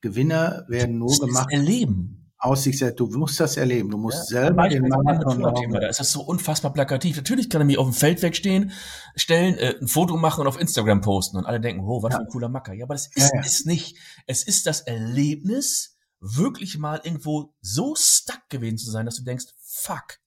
[0.00, 1.48] Gewinner werden nur das gemacht.
[1.52, 3.00] Erleben aus sich selbst.
[3.00, 3.90] Du musst das erleben.
[3.90, 7.16] Du musst ja, selber den Marathon Da ist das so unfassbar plakativ.
[7.16, 8.72] Natürlich kann er mich auf dem Feld wegstehen,
[9.16, 12.18] stellen, äh, ein Foto machen und auf Instagram posten und alle denken, oh, was ja.
[12.18, 12.72] für ein cooler Macker.
[12.72, 13.96] Ja, aber das ist ja, es nicht.
[14.26, 19.46] Es ist das Erlebnis, wirklich mal irgendwo so stuck gewesen zu sein, dass du denkst,
[19.58, 20.18] fuck,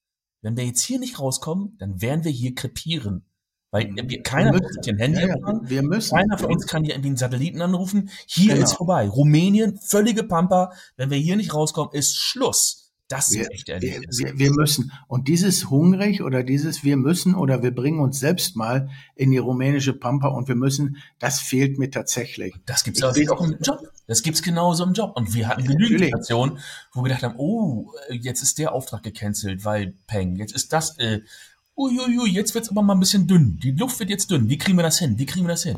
[0.41, 3.25] wenn wir jetzt hier nicht rauskommen, dann werden wir hier krepieren.
[3.71, 4.09] Weil mhm.
[4.09, 6.15] wir, keiner wir müssen, ein Handy ja, ja, wir müssen.
[6.15, 8.09] Keiner von uns kann hier irgendwie einen Satelliten anrufen.
[8.25, 8.65] Hier genau.
[8.65, 9.07] ist vorbei.
[9.07, 10.71] Rumänien, völlige Pampa.
[10.95, 12.87] Wenn wir hier nicht rauskommen, ist Schluss.
[13.09, 14.19] Das wir, ist echt Erlebnis.
[14.19, 14.91] Wir, wir müssen.
[15.07, 19.37] Und dieses hungrig oder dieses wir müssen oder wir bringen uns selbst mal in die
[19.37, 22.55] rumänische Pampa und wir müssen, das fehlt mir tatsächlich.
[22.65, 23.79] Das gibt's auch im Job.
[24.07, 25.13] Das gibt's genauso im Job.
[25.15, 26.59] Und wir hatten genügend Situationen,
[26.93, 30.97] wo wir gedacht haben, oh, jetzt ist der Auftrag gecancelt, weil Peng, jetzt ist das,
[30.99, 31.21] äh,
[31.77, 33.59] uiuiui, jetzt wird's aber mal ein bisschen dünn.
[33.61, 34.49] Die Luft wird jetzt dünn.
[34.49, 35.17] Wie kriegen wir das hin?
[35.17, 35.77] Wie kriegen wir das hin?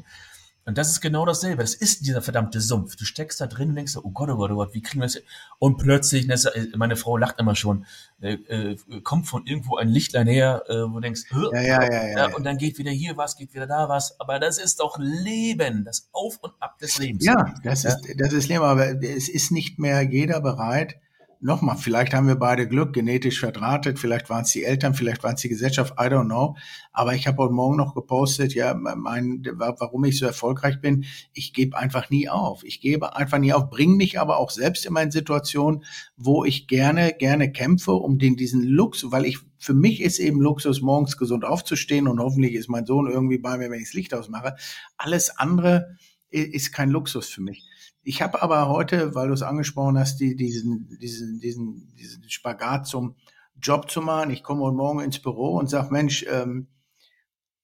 [0.70, 1.64] Und das ist genau dasselbe.
[1.64, 2.96] Das ist dieser verdammte Sumpf.
[2.96, 5.08] Du steckst da drin und denkst, oh Gott, oh Gott, oh Gott, wie kriegen wir
[5.08, 5.24] das hin?
[5.58, 6.28] Und plötzlich,
[6.76, 7.88] meine Frau lacht immer schon,
[8.22, 12.08] äh, äh, kommt von irgendwo ein Lichtlein her, äh, wo du denkst, ja, ja, ja,
[12.10, 14.20] ja, und dann geht wieder hier was, geht wieder da was.
[14.20, 17.26] Aber das ist doch Leben, das Auf und Ab des Lebens.
[17.26, 20.98] Ja, das ist, das ist Leben, aber es ist nicht mehr jeder bereit,
[21.40, 25.36] nochmal, vielleicht haben wir beide Glück, genetisch verdrahtet, vielleicht waren es die Eltern, vielleicht waren
[25.36, 26.56] es die Gesellschaft, I don't know.
[26.92, 31.06] Aber ich habe heute Morgen noch gepostet, ja, mein, warum ich so erfolgreich bin.
[31.34, 32.64] Ich gebe einfach nie auf.
[32.64, 35.86] Ich gebe einfach nie auf, bringe mich aber auch selbst immer in Situationen,
[36.18, 40.42] wo ich gerne, gerne kämpfe, um den, diesen Luxus, weil ich, für mich ist eben
[40.42, 43.94] Luxus, morgens gesund aufzustehen und hoffentlich ist mein Sohn irgendwie bei mir, wenn ich das
[43.94, 44.56] Licht ausmache.
[44.98, 45.96] Alles andere
[46.30, 47.69] ist kein Luxus für mich.
[48.02, 52.88] Ich habe aber heute, weil du es angesprochen hast, die, diesen, diesen, diesen, diesen Spagat
[52.88, 53.16] zum
[53.62, 54.32] Job zu machen.
[54.32, 56.68] Ich komme heute Morgen ins Büro und sage, Mensch, ähm,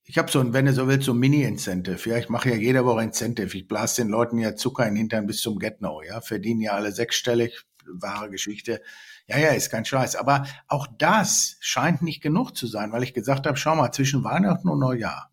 [0.03, 2.09] ich habe so ein, wenn du so willst, so ein Mini-Incentive.
[2.09, 3.57] Ja, ich mache ja jede Woche Incentive.
[3.57, 6.03] Ich blase den Leuten ja Zucker in den Hintern bis zum Get-No.
[6.03, 7.65] Ja, verdienen ja alle sechsstellig.
[7.87, 8.81] Wahre Geschichte.
[9.27, 10.15] Ja, ja, ist kein Scheiß.
[10.15, 14.23] Aber auch das scheint nicht genug zu sein, weil ich gesagt habe, schau mal, zwischen
[14.23, 15.31] Weihnachten und Neujahr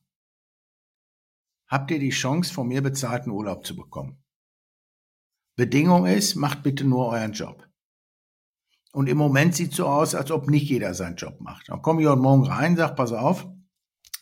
[1.67, 4.22] habt ihr die Chance, von mir bezahlten Urlaub zu bekommen.
[5.57, 7.67] Bedingung ist, macht bitte nur euren Job.
[8.93, 11.69] Und im Moment sieht so aus, als ob nicht jeder seinen Job macht.
[11.69, 13.49] Dann komme ich heute Morgen rein, sag, pass auf,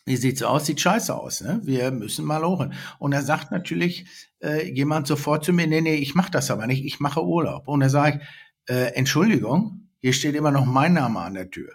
[0.07, 0.67] wie sieht's aus?
[0.67, 1.41] Sieht scheiße aus.
[1.41, 1.61] Ne?
[1.65, 2.67] Wir müssen mal hoch.
[2.99, 6.67] Und er sagt natürlich äh, jemand sofort zu mir, nee, nee, ich mache das aber
[6.67, 7.69] nicht, ich mache Urlaub.
[7.69, 8.25] Und er sagt,
[8.69, 11.75] äh, Entschuldigung, hier steht immer noch mein Name an der Tür.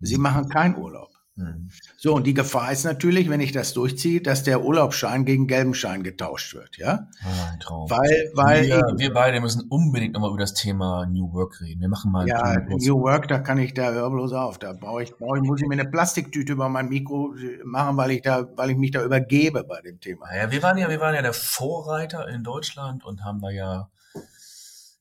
[0.00, 1.10] Sie machen keinen Urlaub.
[1.36, 1.70] Hm.
[1.96, 5.72] So, und die Gefahr ist natürlich, wenn ich das durchziehe, dass der Urlaubsschein gegen gelben
[5.72, 7.08] Schein getauscht wird, ja?
[7.24, 7.56] Ah.
[7.88, 11.80] Weil, weil wir, wir beide müssen unbedingt nochmal über das Thema New Work reden.
[11.80, 14.58] Wir machen mal Ja, New Work, da kann ich, da hör bloß auf.
[14.58, 18.10] Da brauche ich, brauche ich, muss ich mir eine Plastiktüte über mein Mikro machen, weil
[18.10, 20.26] ich da, weil ich mich da übergebe bei dem Thema.
[20.36, 23.88] Ja, wir waren ja, wir waren ja der Vorreiter in Deutschland und haben da ja,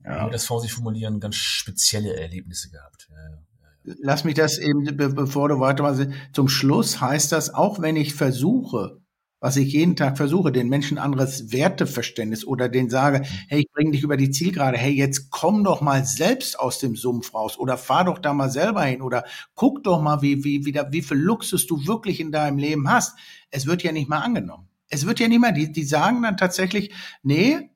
[0.05, 0.27] ja.
[0.27, 3.09] wie das vor sich formulieren, ganz spezielle Erlebnisse gehabt.
[3.11, 3.37] Ja, ja
[3.83, 9.01] lass mich das eben, bevor du weitermachst, zum Schluss heißt das, auch wenn ich versuche,
[9.41, 13.91] was ich jeden Tag versuche, den Menschen anderes Werteverständnis oder den sage, hey, ich bringe
[13.91, 17.75] dich über die Zielgerade, hey, jetzt komm doch mal selbst aus dem Sumpf raus oder
[17.75, 19.25] fahr doch da mal selber hin oder
[19.55, 23.17] guck doch mal, wie, wie, wie, wie viel Luxus du wirklich in deinem Leben hast.
[23.49, 24.67] Es wird ja nicht mal angenommen.
[24.89, 27.70] Es wird ja nicht mal, die, die sagen dann tatsächlich, nee,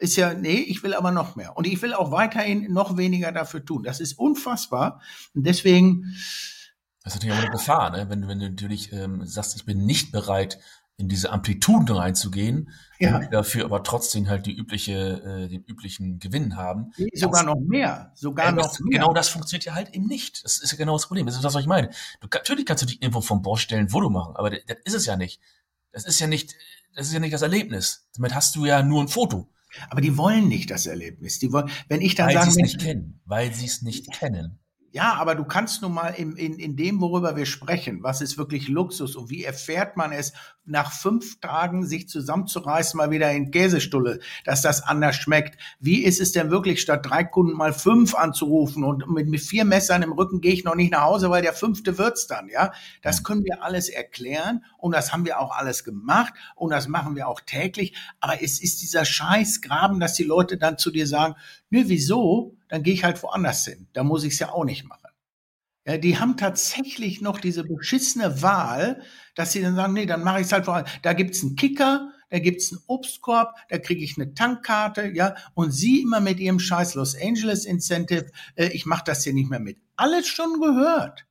[0.00, 1.56] ist ja, nee, ich will aber noch mehr.
[1.56, 3.82] Und ich will auch weiterhin noch weniger dafür tun.
[3.82, 5.00] Das ist unfassbar.
[5.34, 6.14] Und deswegen.
[7.02, 8.10] Das ist natürlich auch eine Gefahr, ne?
[8.10, 10.58] wenn, wenn du natürlich ähm, sagst, ich bin nicht bereit,
[11.00, 13.20] in diese Amplituden reinzugehen, ja.
[13.30, 16.92] dafür aber trotzdem halt die übliche, äh, den üblichen Gewinn haben.
[17.14, 19.00] Sogar das, noch mehr, sogar äh, noch mehr.
[19.00, 20.44] Genau das funktioniert ja halt eben nicht.
[20.44, 21.24] Das ist ja genau das Problem.
[21.24, 21.88] Das ist das, was ich meine.
[22.20, 24.76] Du, natürlich kannst du dich irgendwo vom Boss stellen, wo du machen, aber das, das
[24.84, 25.40] ist es ja nicht.
[25.90, 26.54] Das ist ja nicht,
[26.94, 28.06] das ist ja nicht das Erlebnis.
[28.14, 29.48] Damit hast du ja nur ein Foto.
[29.88, 31.38] Aber die wollen nicht das Erlebnis.
[31.38, 34.12] Die wollen, wenn ich dann weil sage, sie es nicht kennen, weil sie es nicht
[34.12, 34.59] kennen.
[34.92, 38.38] Ja, aber du kannst nun mal in, in, in dem, worüber wir sprechen, was ist
[38.38, 40.32] wirklich Luxus und wie erfährt man es,
[40.64, 45.58] nach fünf Tagen sich zusammenzureißen, mal wieder in Käsestulle, dass das anders schmeckt.
[45.78, 49.64] Wie ist es denn wirklich, statt drei Kunden mal fünf anzurufen und mit, mit vier
[49.64, 52.72] Messern im Rücken gehe ich noch nicht nach Hause, weil der fünfte wird's dann, ja?
[53.02, 57.14] Das können wir alles erklären und das haben wir auch alles gemacht und das machen
[57.14, 57.96] wir auch täglich.
[58.18, 61.34] Aber es ist dieser Scheißgraben, dass die Leute dann zu dir sagen,
[61.70, 62.56] nö, wieso?
[62.70, 63.88] Dann gehe ich halt woanders hin.
[63.92, 65.08] Da muss ich es ja auch nicht machen.
[65.86, 69.02] Ja, die haben tatsächlich noch diese beschissene Wahl,
[69.34, 70.92] dass sie dann sagen, nee, dann mache ich es halt woanders.
[71.02, 75.72] Da gibt's einen Kicker, da gibt's einen Obstkorb, da kriege ich eine Tankkarte, ja, und
[75.72, 79.58] sie immer mit ihrem scheiß Los Angeles Incentive, äh, ich mache das hier nicht mehr
[79.58, 79.78] mit.
[79.96, 81.26] Alles schon gehört.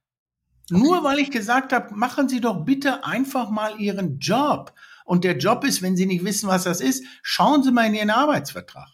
[0.70, 4.74] Nur weil ich gesagt habe, machen Sie doch bitte einfach mal Ihren Job.
[5.06, 7.96] Und der Job ist, wenn Sie nicht wissen, was das ist, schauen Sie mal in
[7.96, 8.88] Ihren Arbeitsvertrag.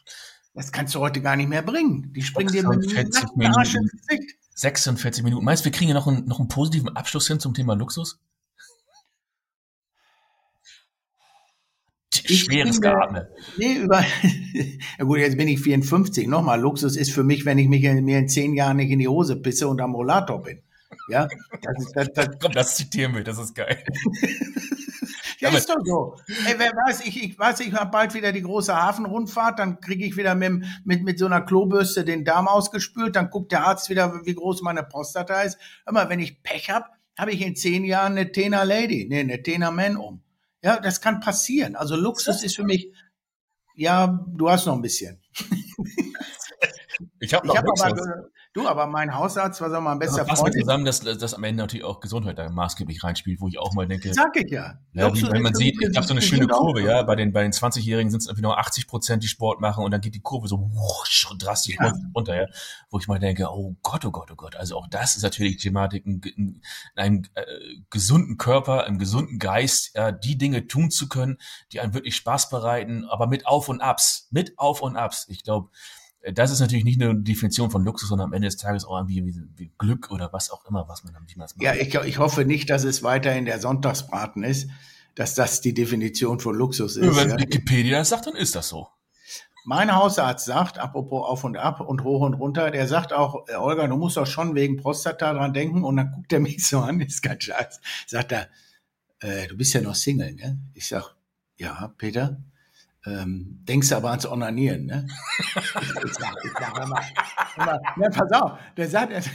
[0.56, 2.14] Das kannst du heute gar nicht mehr bringen.
[2.14, 4.38] Die springen dir mit dem Arsch ins Gesicht.
[4.56, 5.44] 46 Minuten.
[5.44, 8.20] Meinst du, wir kriegen ja noch einen, noch einen positiven Abschluss hin zum Thema Luxus?
[12.10, 13.30] Schweres Geatme.
[13.58, 14.02] Nee, über,
[14.98, 16.28] ja gut, jetzt bin ich 54.
[16.28, 19.00] Nochmal, Luxus ist für mich, wenn ich mich in, mir in zehn Jahren nicht in
[19.00, 20.62] die Hose pisse und am Rollator bin.
[21.10, 21.28] Ja,
[21.62, 23.84] das, das, das, Komm, das zitieren wir, das ist geil.
[25.52, 26.18] Ja, ist doch so.
[26.48, 30.06] Ey, wer weiß, ich, ich weiß, ich habe bald wieder die große Hafenrundfahrt, dann kriege
[30.06, 33.90] ich wieder mit, mit, mit so einer Klobürste den Darm ausgespült, dann guckt der Arzt
[33.90, 35.58] wieder, wie groß meine Prostata ist.
[35.90, 36.86] Mal, wenn ich Pech habe,
[37.18, 40.22] habe ich in zehn Jahren eine Tena Lady, nee, eine Tena Man um.
[40.62, 41.76] Ja, das kann passieren.
[41.76, 42.92] Also Luxus ist für mich,
[43.76, 45.22] ja, du hast noch ein bisschen.
[47.20, 50.26] Ich habe noch ich hab aber, Du, aber mein Hausarzt war so mal ein besser
[50.26, 50.54] Freund.
[50.54, 53.86] Zusammen, dass, dass am Ende natürlich auch Gesundheit da maßgeblich reinspielt, wo ich auch mal
[53.86, 54.14] denke.
[54.14, 54.80] Sag ich ja.
[54.94, 57.44] ja wie, wenn man sieht, ich habe so eine schöne Kurve, ja, bei den, bei
[57.44, 60.22] den 20-Jährigen sind es irgendwie nur 80 Prozent, die Sport machen und dann geht die
[60.22, 61.92] Kurve so wusch, drastisch ja.
[62.16, 62.46] runter, ja,
[62.90, 64.56] wo ich mal denke, oh Gott, oh Gott, oh Gott.
[64.56, 66.62] Also auch das ist natürlich Thematik, in, in
[66.96, 67.44] einem äh,
[67.90, 71.40] gesunden Körper, einem gesunden Geist, ja, die Dinge tun zu können,
[71.74, 75.28] die einem wirklich Spaß bereiten, aber mit Auf und Abs, mit Auf und Abs.
[75.28, 75.72] Ich glaube,
[76.34, 79.36] das ist natürlich nicht eine Definition von Luxus, sondern am Ende des Tages auch irgendwie
[79.56, 81.62] wie, Glück oder was auch immer, was man dann nicht mehr macht.
[81.62, 84.70] Ja, ich, ich hoffe nicht, dass es weiterhin der Sonntagsbraten ist,
[85.14, 87.16] dass das die Definition von Luxus ist.
[87.16, 87.40] Wenn ja.
[87.40, 88.88] Wikipedia das sagt, dann ist das so.
[89.68, 93.56] Mein Hausarzt sagt, apropos auf und ab und hoch und runter, der sagt auch, äh,
[93.56, 95.84] Olga, du musst doch schon wegen Prostata dran denken.
[95.84, 97.80] Und dann guckt er mich so an, ist kein Scheiß.
[98.06, 98.48] Sagt er,
[99.22, 100.60] äh, du bist ja noch Single, ne?
[100.74, 101.16] Ich sag,
[101.58, 102.44] ja, Peter.
[103.06, 105.08] Ähm, denkst du aber ans Onanieren, ne?
[105.56, 107.00] ich, sag, ich sag immer,
[107.56, 109.14] immer, ja, pass auf, der sagt,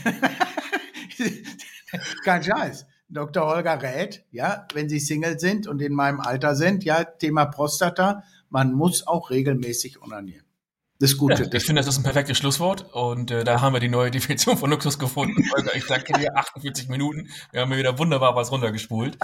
[2.25, 2.85] kein Scheiß.
[3.07, 3.45] Dr.
[3.45, 8.23] Holger rät, ja, wenn Sie Single sind und in meinem Alter sind, ja, Thema Prostata,
[8.49, 10.45] man muss auch regelmäßig onanieren.
[10.99, 11.31] Das ist gut.
[11.31, 14.11] Ja, ich finde, das ist ein perfektes Schlusswort und äh, da haben wir die neue
[14.11, 15.43] Definition von Luxus gefunden.
[15.51, 17.29] Holger, ich danke dir, 48 Minuten.
[17.51, 19.17] Wir haben wieder wunderbar was runtergespult.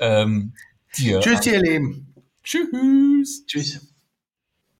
[0.00, 0.54] Ähm,
[0.96, 1.20] dir.
[1.20, 2.14] Tschüss, ihr Lieben.
[2.46, 3.44] Tschüss.
[3.46, 3.95] Tschüss.